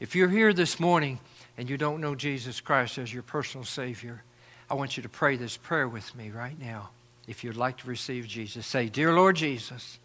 If 0.00 0.16
you're 0.16 0.28
here 0.28 0.52
this 0.52 0.80
morning 0.80 1.20
and 1.56 1.70
you 1.70 1.76
don't 1.76 2.00
know 2.00 2.16
Jesus 2.16 2.60
Christ 2.60 2.98
as 2.98 3.14
your 3.14 3.22
personal 3.22 3.64
Savior, 3.64 4.24
I 4.68 4.74
want 4.74 4.96
you 4.96 5.04
to 5.04 5.08
pray 5.08 5.36
this 5.36 5.56
prayer 5.56 5.86
with 5.86 6.12
me 6.16 6.30
right 6.30 6.58
now. 6.60 6.90
If 7.28 7.44
you'd 7.44 7.54
like 7.54 7.76
to 7.78 7.88
receive 7.88 8.26
Jesus, 8.26 8.66
say, 8.66 8.88
Dear 8.88 9.12
Lord 9.12 9.36
Jesus, 9.36 10.00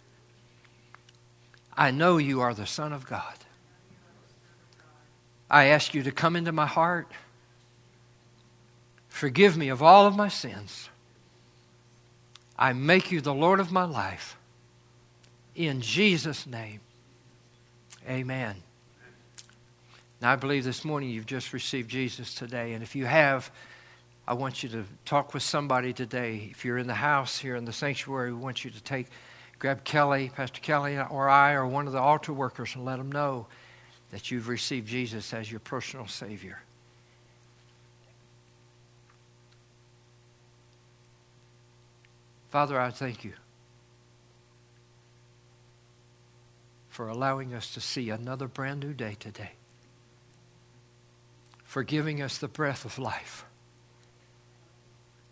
I 1.76 1.92
know 1.92 2.18
you 2.18 2.42
are 2.42 2.54
the 2.54 2.66
Son 2.66 2.94
of 2.94 3.08
God. 3.08 3.36
I 5.50 5.66
ask 5.66 5.94
you 5.94 6.04
to 6.04 6.12
come 6.12 6.36
into 6.36 6.52
my 6.52 6.66
heart. 6.66 7.08
Forgive 9.10 9.58
me 9.58 9.70
of 9.70 9.84
all 9.84 10.08
of 10.08 10.16
my 10.16 10.28
sins. 10.28 10.90
I 12.58 12.74
make 12.74 13.12
you 13.12 13.22
the 13.22 13.34
Lord 13.34 13.60
of 13.60 13.72
my 13.72 13.84
life. 13.84 14.38
In 15.56 15.82
Jesus' 15.82 16.48
name, 16.48 16.80
amen. 18.08 18.56
Now, 20.22 20.32
I 20.32 20.36
believe 20.36 20.64
this 20.64 20.86
morning 20.86 21.10
you've 21.10 21.26
just 21.26 21.52
received 21.52 21.90
Jesus 21.90 22.36
today. 22.36 22.74
And 22.74 22.84
if 22.84 22.96
you 22.96 23.06
have, 23.06 23.52
I 24.28 24.36
want 24.36 24.62
you 24.62 24.70
to 24.70 24.86
talk 25.04 25.34
with 25.34 25.42
somebody 25.44 25.94
today. 25.94 26.50
If 26.52 26.64
you're 26.64 26.78
in 26.78 26.88
the 26.88 26.94
house 26.94 27.40
here 27.40 27.56
in 27.56 27.66
the 27.66 27.74
sanctuary, 27.74 28.32
we 28.32 28.40
want 28.40 28.64
you 28.64 28.70
to 28.70 28.84
take, 28.84 29.08
grab 29.62 29.84
Kelly, 29.84 30.32
Pastor 30.36 30.59
Kelly, 30.59 30.97
or 30.97 31.30
I, 31.30 31.53
or 31.53 31.68
one 31.68 31.86
of 31.86 31.93
the 31.93 31.99
altar 31.99 32.34
workers 32.34 32.76
and 32.76 32.84
let 32.84 32.97
them 32.97 33.12
know 33.12 33.45
that 34.09 34.32
you've 34.32 34.47
received 34.47 34.88
Jesus 34.88 35.34
as 35.36 35.51
your 35.51 35.59
personal 35.59 36.07
Savior. 36.07 36.59
Father, 42.49 42.80
I 42.82 42.89
thank 42.89 43.24
you 43.24 43.34
for 46.89 47.07
allowing 47.07 47.53
us 47.53 47.72
to 47.76 47.80
see 47.80 48.09
another 48.09 48.47
brand 48.47 48.80
new 48.80 48.93
day 48.93 49.16
today, 49.20 49.51
for 51.64 51.84
giving 51.84 52.20
us 52.20 52.39
the 52.39 52.47
breath 52.47 52.84
of 52.84 52.97
life 52.97 53.45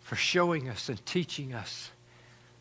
for 0.09 0.15
showing 0.15 0.67
us 0.67 0.89
and 0.89 1.05
teaching 1.05 1.53
us, 1.53 1.91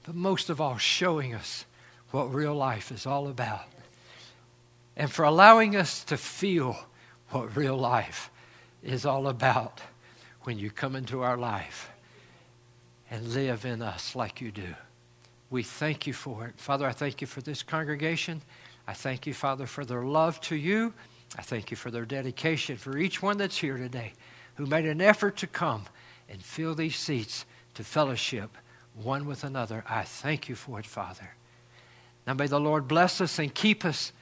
but 0.08 0.16
most 0.16 0.48
of 0.48 0.58
all, 0.58 0.78
showing 0.78 1.34
us 1.34 1.66
what 2.12 2.32
real 2.32 2.54
life 2.54 2.90
is 2.90 3.04
all 3.04 3.28
about. 3.28 3.66
And 4.96 5.12
for 5.12 5.26
allowing 5.26 5.76
us 5.76 6.02
to 6.04 6.16
feel 6.16 6.78
what 7.28 7.54
real 7.54 7.76
life 7.76 8.30
is 8.82 9.04
all 9.04 9.28
about 9.28 9.82
when 10.44 10.58
you 10.58 10.70
come 10.70 10.96
into 10.96 11.20
our 11.20 11.36
life 11.36 11.90
and 13.10 13.34
live 13.34 13.66
in 13.66 13.82
us 13.82 14.16
like 14.16 14.40
you 14.40 14.50
do. 14.50 14.74
We 15.50 15.62
thank 15.62 16.06
you 16.06 16.14
for 16.14 16.46
it. 16.46 16.54
Father, 16.58 16.86
I 16.86 16.92
thank 16.92 17.20
you 17.20 17.26
for 17.26 17.42
this 17.42 17.62
congregation. 17.62 18.40
I 18.86 18.94
thank 18.94 19.26
you, 19.26 19.34
Father, 19.34 19.66
for 19.66 19.84
their 19.84 20.04
love 20.04 20.40
to 20.40 20.56
you. 20.56 20.94
I 21.36 21.42
thank 21.42 21.70
you 21.70 21.76
for 21.76 21.90
their 21.90 22.06
dedication, 22.06 22.78
for 22.78 22.96
each 22.96 23.20
one 23.20 23.36
that's 23.36 23.58
here 23.58 23.76
today 23.76 24.14
who 24.54 24.64
made 24.64 24.86
an 24.86 25.02
effort 25.02 25.36
to 25.36 25.46
come 25.46 25.84
and 26.30 26.40
fill 26.40 26.74
these 26.74 26.96
seats 26.96 27.44
to 27.74 27.84
fellowship 27.84 28.56
one 29.02 29.26
with 29.26 29.44
another. 29.44 29.84
I 29.88 30.02
thank 30.02 30.48
you 30.48 30.54
for 30.54 30.78
it, 30.78 30.86
Father. 30.86 31.30
Now 32.26 32.34
may 32.34 32.46
the 32.46 32.60
Lord 32.60 32.88
bless 32.88 33.20
us 33.20 33.38
and 33.38 33.54
keep 33.54 33.84
us. 33.84 34.12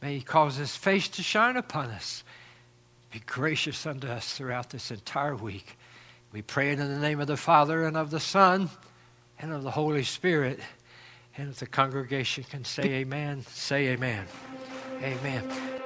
May 0.00 0.16
He 0.16 0.20
cause 0.22 0.56
His 0.56 0.76
face 0.76 1.08
to 1.08 1.22
shine 1.22 1.56
upon 1.56 1.90
us. 1.90 2.22
Be 3.10 3.20
gracious 3.20 3.86
unto 3.86 4.06
us 4.08 4.34
throughout 4.34 4.70
this 4.70 4.90
entire 4.90 5.34
week. 5.34 5.76
We 6.32 6.42
pray 6.42 6.72
in 6.72 6.78
the 6.78 6.98
name 6.98 7.20
of 7.20 7.26
the 7.26 7.36
Father 7.36 7.84
and 7.84 7.96
of 7.96 8.10
the 8.10 8.20
Son 8.20 8.68
and 9.38 9.52
of 9.52 9.62
the 9.62 9.70
Holy 9.70 10.04
Spirit. 10.04 10.60
And 11.36 11.50
if 11.50 11.58
the 11.58 11.66
congregation 11.66 12.44
can 12.44 12.64
say 12.64 12.82
amen, 12.82 13.44
say 13.48 13.88
amen. 13.88 14.26
Amen. 15.02 15.85